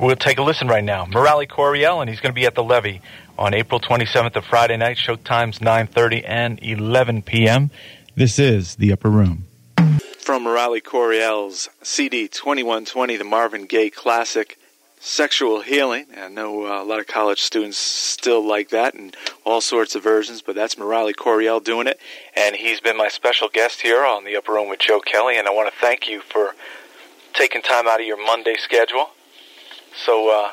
we'll 0.00 0.16
take 0.16 0.38
a 0.38 0.42
listen 0.42 0.66
right 0.66 0.82
now. 0.82 1.04
Murali 1.04 1.48
Coryell, 1.48 2.00
and 2.00 2.10
he's 2.10 2.18
going 2.18 2.32
to 2.34 2.34
be 2.34 2.46
at 2.46 2.56
the 2.56 2.64
Levee 2.64 3.00
on 3.38 3.54
April 3.54 3.78
27th, 3.80 4.34
of 4.34 4.44
Friday 4.44 4.76
night. 4.76 4.98
Show 4.98 5.14
times 5.14 5.60
9:30 5.60 6.24
and 6.26 6.58
11 6.60 7.22
p.m. 7.22 7.70
This 8.16 8.40
is 8.40 8.74
The 8.74 8.90
Upper 8.92 9.08
Room. 9.08 9.44
From 10.18 10.44
Murali 10.46 10.82
Coryell's 10.82 11.68
CD 11.80 12.26
2120, 12.26 13.16
the 13.18 13.24
Marvin 13.24 13.66
Gaye 13.66 13.88
classic, 13.90 14.58
Sexual 15.02 15.62
Healing. 15.62 16.06
I 16.14 16.28
know 16.28 16.66
uh, 16.66 16.82
a 16.82 16.84
lot 16.84 17.00
of 17.00 17.06
college 17.06 17.40
students 17.40 17.78
still 17.78 18.46
like 18.46 18.68
that 18.68 18.92
and 18.92 19.16
all 19.46 19.62
sorts 19.62 19.94
of 19.94 20.02
versions, 20.02 20.42
but 20.42 20.54
that's 20.54 20.74
Murali 20.74 21.16
Coryell 21.16 21.58
doing 21.60 21.86
it. 21.86 21.98
And 22.36 22.54
he's 22.54 22.80
been 22.80 22.98
my 22.98 23.08
special 23.08 23.48
guest 23.48 23.80
here 23.80 24.04
on 24.04 24.24
the 24.24 24.36
Upper 24.36 24.52
Room 24.52 24.68
with 24.68 24.80
Joe 24.80 25.00
Kelley, 25.00 25.38
and 25.38 25.48
I 25.48 25.52
want 25.52 25.72
to 25.72 25.80
thank 25.80 26.06
you 26.06 26.20
for 26.20 26.54
taking 27.32 27.62
time 27.62 27.88
out 27.88 28.00
of 28.00 28.06
your 28.06 28.22
Monday 28.22 28.56
schedule. 28.58 29.08
So, 30.04 30.30
uh, 30.30 30.50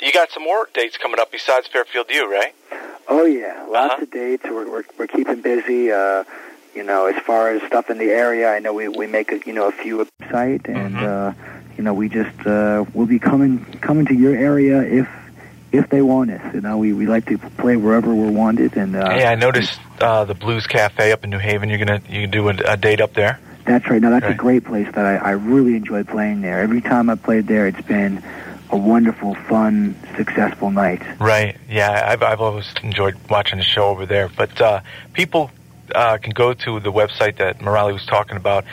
you 0.00 0.12
got 0.12 0.30
some 0.30 0.44
more 0.44 0.68
dates 0.72 0.96
coming 0.96 1.18
up 1.18 1.32
besides 1.32 1.66
Fairfield 1.66 2.06
U, 2.10 2.30
right? 2.32 2.54
Oh 3.08 3.24
yeah, 3.24 3.66
lots 3.68 3.94
Uh-huh. 3.94 4.02
of 4.04 4.10
dates. 4.12 4.44
We're 4.44 4.70
we're, 4.70 4.84
we're 4.96 5.06
keeping 5.08 5.40
busy. 5.40 5.90
Uh, 5.90 6.22
you 6.74 6.82
know, 6.84 7.06
as 7.06 7.20
far 7.24 7.50
as 7.50 7.62
stuff 7.64 7.90
in 7.90 7.98
the 7.98 8.10
area, 8.10 8.48
I 8.50 8.58
know 8.60 8.72
we 8.72 8.86
we 8.88 9.06
make 9.08 9.32
a, 9.32 9.40
you 9.44 9.52
know 9.52 9.66
a 9.68 9.72
few 9.72 10.00
of 10.00 10.08
the 10.20 10.28
site, 10.30 10.66
and 10.68 10.94
Mhm. 10.96 11.34
You 11.82 11.86
know 11.86 11.94
we 11.94 12.08
just 12.08 12.46
uh, 12.46 12.84
we'll 12.94 13.08
be 13.08 13.18
coming 13.18 13.64
coming 13.80 14.06
to 14.06 14.14
your 14.14 14.36
area 14.36 14.82
if 14.82 15.08
if 15.72 15.90
they 15.90 16.00
want 16.00 16.30
us. 16.30 16.54
You 16.54 16.60
know, 16.60 16.78
we 16.78 16.92
we 16.92 17.06
like 17.08 17.26
to 17.26 17.38
play 17.38 17.74
wherever 17.74 18.14
we're 18.14 18.30
wanted, 18.30 18.76
and 18.76 18.94
uh, 18.94 19.10
hey, 19.10 19.26
I 19.26 19.34
noticed 19.34 19.80
uh, 20.00 20.24
the 20.24 20.34
Blues 20.36 20.64
Cafe 20.68 21.10
up 21.10 21.24
in 21.24 21.30
New 21.30 21.40
Haven. 21.40 21.68
You're 21.68 21.78
gonna 21.84 22.00
you 22.08 22.28
do 22.28 22.48
a, 22.50 22.54
a 22.68 22.76
date 22.76 23.00
up 23.00 23.14
there. 23.14 23.40
That's 23.64 23.84
right. 23.90 24.00
Now 24.00 24.10
that's 24.10 24.22
Right. 24.26 24.34
a 24.34 24.36
great 24.36 24.64
place 24.64 24.86
that 24.94 25.04
I, 25.04 25.16
I 25.16 25.30
really 25.32 25.74
enjoy 25.74 26.04
playing 26.04 26.42
there. 26.42 26.60
Every 26.60 26.82
time 26.82 27.10
I 27.10 27.16
played 27.16 27.48
there, 27.48 27.66
it's 27.66 27.80
been 27.82 28.22
a 28.70 28.76
wonderful, 28.76 29.34
fun, 29.34 29.96
successful 30.16 30.70
night. 30.70 31.02
Right. 31.18 31.56
Yeah, 31.68 32.06
I've 32.06 32.22
I've 32.22 32.40
always 32.40 32.72
enjoyed 32.84 33.16
watching 33.28 33.58
the 33.58 33.64
show 33.64 33.86
over 33.88 34.06
there. 34.06 34.28
But 34.28 34.60
uh, 34.60 34.82
people 35.14 35.50
uh, 35.96 36.18
can 36.18 36.30
go 36.32 36.54
to 36.54 36.78
the 36.78 36.92
website 36.92 37.38
that 37.38 37.58
Murali 37.58 37.92
was 37.92 38.06
talking 38.06 38.36
about, 38.36 38.64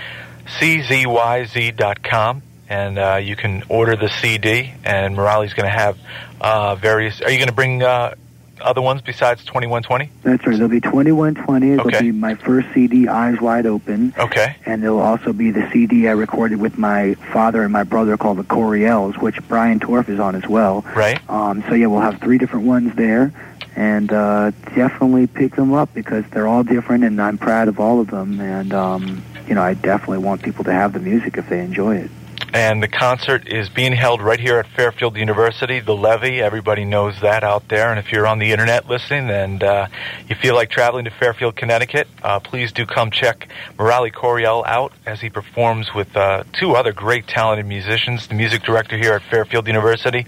czyz.com, 0.59 2.43
and 2.69 2.97
uh, 2.99 3.15
you 3.21 3.35
can 3.35 3.63
order 3.67 3.95
the 3.95 4.09
CD. 4.21 4.71
And 4.85 5.15
Murali's 5.15 5.53
going 5.53 5.69
to 5.69 5.77
have 5.77 5.97
uh, 6.39 6.75
various. 6.75 7.19
Are 7.21 7.29
you 7.31 7.37
going 7.37 7.49
to 7.49 7.53
bring 7.53 7.81
uh, 7.83 8.15
other 8.61 8.81
ones 8.81 9.01
besides 9.01 9.43
2120? 9.45 10.11
That's 10.21 10.45
right. 10.45 10.55
There'll 10.55 10.69
be 10.69 10.81
2120. 10.81 11.71
It'll 11.71 11.87
Okay. 11.87 11.99
be 12.01 12.11
my 12.11 12.35
first 12.35 12.67
CD, 12.73 13.07
Eyes 13.07 13.39
Wide 13.41 13.65
Open. 13.65 14.13
Okay. 14.17 14.55
And 14.65 14.83
there'll 14.83 14.99
also 14.99 15.33
be 15.33 15.51
the 15.51 15.67
CD 15.71 16.07
I 16.07 16.11
recorded 16.11 16.59
with 16.59 16.77
my 16.77 17.15
father 17.33 17.63
and 17.63 17.73
my 17.73 17.83
brother 17.83 18.17
called 18.17 18.37
the 18.37 18.43
Coryells, 18.43 19.17
which 19.17 19.45
Brian 19.47 19.79
Torff 19.79 20.07
is 20.09 20.19
on 20.19 20.35
as 20.35 20.45
well. 20.47 20.85
Right. 20.95 21.19
Um, 21.29 21.63
so 21.67 21.73
yeah, 21.73 21.87
we'll 21.87 22.01
have 22.01 22.19
three 22.21 22.37
different 22.37 22.65
ones 22.65 22.93
there, 22.95 23.31
and 23.75 24.11
uh, 24.11 24.51
definitely 24.75 25.25
pick 25.27 25.55
them 25.55 25.73
up 25.73 25.93
because 25.93 26.25
they're 26.31 26.47
all 26.47 26.63
different, 26.63 27.03
and 27.05 27.19
I'm 27.21 27.37
proud 27.37 27.67
of 27.69 27.79
all 27.79 27.99
of 28.01 28.07
them. 28.11 28.39
And 28.41 28.73
um, 28.73 29.23
you 29.47 29.55
know, 29.55 29.63
I 29.63 29.73
definitely 29.73 30.19
want 30.19 30.43
people 30.43 30.65
to 30.65 30.73
have 30.73 30.93
the 30.93 30.99
music 30.99 31.37
if 31.37 31.47
they 31.49 31.61
enjoy 31.61 31.95
it. 31.95 32.11
And 32.51 32.81
the 32.81 32.87
concert 32.87 33.47
is 33.47 33.69
being 33.69 33.93
held 33.93 34.21
right 34.21 34.39
here 34.39 34.57
at 34.57 34.67
Fairfield 34.67 35.17
University, 35.17 35.79
the 35.79 35.95
Levee. 35.95 36.41
Everybody 36.41 36.83
knows 36.83 37.19
that 37.21 37.43
out 37.43 37.67
there. 37.67 37.91
And 37.91 37.99
if 37.99 38.11
you're 38.11 38.25
on 38.25 38.39
the 38.39 38.51
internet 38.51 38.87
listening 38.89 39.29
and 39.29 39.63
uh, 39.63 39.87
you 40.27 40.35
feel 40.35 40.55
like 40.55 40.71
traveling 40.71 41.05
to 41.05 41.11
Fairfield, 41.11 41.55
Connecticut, 41.55 42.07
uh, 42.23 42.39
please 42.39 42.71
do 42.71 42.87
come 42.87 43.11
check 43.11 43.47
Murali 43.77 44.11
Coryell 44.11 44.63
out 44.65 44.93
as 45.05 45.21
he 45.21 45.29
performs 45.29 45.93
with 45.93 46.15
uh, 46.17 46.43
two 46.53 46.75
other 46.75 46.91
great 46.91 47.27
talented 47.27 47.67
musicians. 47.67 48.27
The 48.27 48.33
music 48.35 48.63
director 48.63 48.97
here 48.97 49.13
at 49.13 49.21
Fairfield 49.29 49.67
University, 49.67 50.25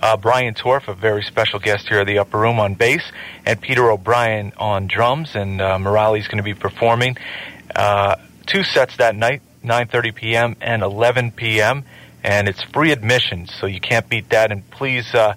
uh, 0.00 0.16
Brian 0.16 0.54
Torff, 0.54 0.86
a 0.86 0.94
very 0.94 1.22
special 1.24 1.58
guest 1.58 1.88
here 1.88 2.00
at 2.00 2.06
the 2.06 2.18
Upper 2.18 2.38
Room 2.38 2.60
on 2.60 2.74
bass, 2.74 3.02
and 3.44 3.60
Peter 3.60 3.90
O'Brien 3.90 4.52
on 4.58 4.86
drums. 4.86 5.34
And 5.34 5.60
uh, 5.60 5.78
Murali's 5.78 6.28
going 6.28 6.38
to 6.38 6.44
be 6.44 6.54
performing 6.54 7.16
uh, 7.74 8.14
two 8.46 8.62
sets 8.62 8.96
that 8.98 9.16
night. 9.16 9.42
9:30 9.64 10.14
p.m. 10.14 10.56
and 10.60 10.82
11 10.82 11.32
p.m. 11.32 11.84
and 12.22 12.48
it's 12.48 12.62
free 12.62 12.92
admission, 12.92 13.46
so 13.46 13.66
you 13.66 13.80
can't 13.80 14.08
beat 14.08 14.28
that. 14.30 14.52
And 14.52 14.68
please 14.70 15.14
uh, 15.14 15.34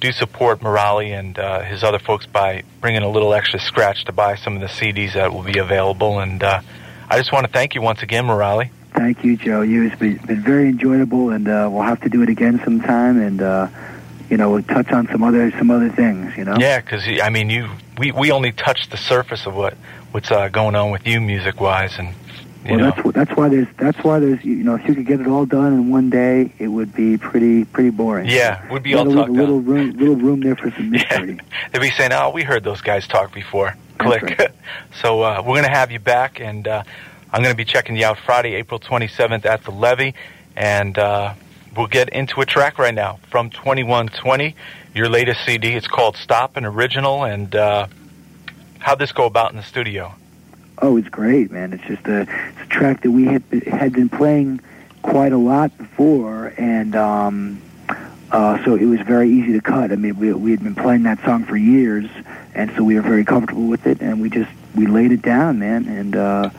do 0.00 0.12
support 0.12 0.60
Murali 0.60 1.18
and 1.18 1.38
uh, 1.38 1.62
his 1.62 1.82
other 1.82 1.98
folks 1.98 2.26
by 2.26 2.62
bringing 2.80 3.02
a 3.02 3.10
little 3.10 3.34
extra 3.34 3.60
scratch 3.60 4.04
to 4.04 4.12
buy 4.12 4.36
some 4.36 4.54
of 4.54 4.60
the 4.60 4.66
CDs 4.66 5.14
that 5.14 5.32
will 5.32 5.42
be 5.42 5.58
available. 5.58 6.20
And 6.20 6.42
uh, 6.42 6.60
I 7.08 7.18
just 7.18 7.32
want 7.32 7.46
to 7.46 7.52
thank 7.52 7.74
you 7.74 7.82
once 7.82 8.02
again, 8.02 8.24
Murali. 8.24 8.70
Thank 8.92 9.24
you, 9.24 9.36
Joe. 9.36 9.62
You 9.62 9.86
it's 9.86 9.96
been, 9.96 10.16
been 10.18 10.42
very 10.42 10.68
enjoyable, 10.68 11.30
and 11.30 11.46
uh, 11.48 11.68
we'll 11.70 11.82
have 11.82 12.00
to 12.02 12.08
do 12.08 12.22
it 12.22 12.28
again 12.28 12.60
sometime. 12.64 13.20
And 13.20 13.40
uh, 13.40 13.68
you 14.28 14.36
know, 14.36 14.50
we'll 14.50 14.62
touch 14.62 14.90
on 14.90 15.06
some 15.08 15.22
other 15.22 15.50
some 15.52 15.70
other 15.70 15.90
things. 15.90 16.36
You 16.36 16.44
know. 16.44 16.56
Yeah, 16.58 16.80
because 16.80 17.04
I 17.22 17.30
mean, 17.30 17.50
you 17.50 17.68
we 17.98 18.12
we 18.12 18.30
only 18.30 18.52
touched 18.52 18.90
the 18.90 18.96
surface 18.96 19.46
of 19.46 19.54
what 19.54 19.74
what's 20.12 20.30
uh, 20.30 20.48
going 20.48 20.74
on 20.74 20.90
with 20.90 21.06
you 21.06 21.20
music 21.20 21.60
wise, 21.60 21.98
and 21.98 22.14
you 22.64 22.76
Well, 22.76 22.78
know. 22.78 22.90
that's 22.90 23.12
that's 23.28 23.36
why 23.38 23.48
there's 23.48 23.68
that's 23.78 23.98
why 24.04 24.18
there's 24.18 24.44
you 24.44 24.56
know 24.64 24.74
if 24.74 24.86
you 24.86 24.94
could 24.94 25.06
get 25.06 25.20
it 25.20 25.26
all 25.26 25.46
done 25.46 25.72
in 25.72 25.90
one 25.90 26.10
day, 26.10 26.52
it 26.58 26.68
would 26.68 26.94
be 26.94 27.16
pretty 27.18 27.64
pretty 27.64 27.90
boring. 27.90 28.28
Yeah, 28.28 28.70
would 28.72 28.82
be 28.82 28.94
all 28.94 29.06
a 29.06 29.08
little, 29.08 29.34
little 29.34 29.60
room 29.60 29.92
little 29.92 30.16
room 30.16 30.40
there 30.40 30.56
for 30.56 30.70
some 30.72 30.90
mystery. 30.96 31.34
Yeah. 31.36 31.42
They'd 31.72 31.80
be 31.80 31.90
saying, 31.90 32.12
"Oh, 32.12 32.30
we 32.30 32.42
heard 32.42 32.62
those 32.64 32.80
guys 32.82 33.06
talk 33.08 33.32
before." 33.32 33.76
Click. 33.98 34.22
right. 34.38 34.50
so 35.02 35.22
uh, 35.22 35.38
we're 35.44 35.54
going 35.56 35.64
to 35.64 35.70
have 35.70 35.90
you 35.90 35.98
back, 35.98 36.40
and 36.40 36.66
uh, 36.66 36.82
I'm 37.32 37.42
going 37.42 37.52
to 37.52 37.56
be 37.56 37.64
checking 37.66 37.96
you 37.96 38.04
out 38.06 38.18
Friday, 38.18 38.54
April 38.54 38.80
27th 38.80 39.44
at 39.44 39.62
the 39.64 39.70
Levee, 39.72 40.14
and 40.56 40.98
uh, 40.98 41.34
we'll 41.76 41.86
get 41.86 42.08
into 42.10 42.40
a 42.40 42.46
track 42.46 42.78
right 42.78 42.94
now 42.94 43.18
from 43.30 43.50
2120, 43.50 44.54
your 44.94 45.08
latest 45.08 45.44
CD. 45.44 45.74
It's 45.74 45.86
called 45.86 46.16
"Stop" 46.16 46.56
an 46.56 46.64
original, 46.64 47.24
and 47.24 47.54
uh, 47.54 47.86
how'd 48.78 48.98
this 48.98 49.12
go 49.12 49.26
about 49.26 49.50
in 49.50 49.56
the 49.58 49.62
studio? 49.62 50.14
Oh, 50.82 50.96
it's 50.96 51.08
great, 51.08 51.50
man! 51.50 51.72
It's 51.72 51.84
just 51.84 52.06
a, 52.06 52.22
it's 52.22 52.60
a 52.62 52.66
track 52.68 53.02
that 53.02 53.10
we 53.10 53.24
had 53.26 53.42
had 53.66 53.92
been 53.92 54.08
playing 54.08 54.60
quite 55.02 55.32
a 55.32 55.36
lot 55.38 55.76
before, 55.78 56.52
and 56.56 56.96
um, 56.96 57.60
uh, 58.30 58.64
so 58.64 58.74
it 58.76 58.84
was 58.86 59.00
very 59.00 59.28
easy 59.30 59.52
to 59.52 59.60
cut. 59.60 59.92
I 59.92 59.96
mean, 59.96 60.16
we 60.16 60.32
we 60.32 60.50
had 60.52 60.62
been 60.62 60.74
playing 60.74 61.02
that 61.04 61.22
song 61.24 61.44
for 61.44 61.56
years, 61.56 62.06
and 62.54 62.70
so 62.76 62.82
we 62.84 62.94
were 62.94 63.02
very 63.02 63.24
comfortable 63.24 63.66
with 63.66 63.86
it, 63.86 64.00
and 64.00 64.20
we 64.20 64.30
just 64.30 64.50
we 64.74 64.86
laid 64.86 65.12
it 65.12 65.22
down, 65.22 65.58
man. 65.58 65.86
And 65.86 66.16
uh, 66.16 66.50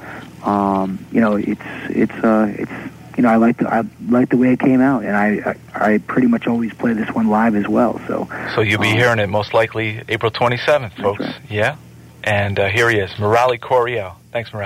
um, 0.43 1.03
you 1.11 1.21
know, 1.21 1.35
it's 1.35 1.61
it's 1.89 2.13
uh, 2.23 2.53
it's 2.57 2.71
you 3.17 3.23
know, 3.23 3.29
I 3.29 3.37
like 3.37 3.57
the 3.57 3.67
I 3.73 3.83
like 4.07 4.29
the 4.29 4.37
way 4.37 4.53
it 4.53 4.59
came 4.59 4.81
out, 4.81 5.03
and 5.03 5.15
I 5.15 5.55
I, 5.73 5.93
I 5.93 5.97
pretty 5.97 6.27
much 6.27 6.45
always 6.47 6.73
play 6.73 6.93
this 6.93 7.09
one 7.09 7.27
live 7.27 7.55
as 7.55 7.67
well. 7.67 7.99
So 8.07 8.27
So 8.55 8.61
you'll 8.61 8.81
be 8.81 8.89
Um, 8.91 8.97
hearing 8.97 9.19
it 9.19 9.29
most 9.29 9.53
likely 9.53 10.01
April 10.09 10.31
27th, 10.31 10.93
folks. 11.01 11.21
right. 11.21 11.35
Yeah? 11.49 11.75
And 12.23 12.59
uh, 12.59 12.69
here 12.69 12.89
he 12.89 12.97
is, 12.97 13.09
Murali 13.11 13.59
Coryell. 13.59 14.15
Thanks, 14.31 14.51
Murali. 14.51 14.59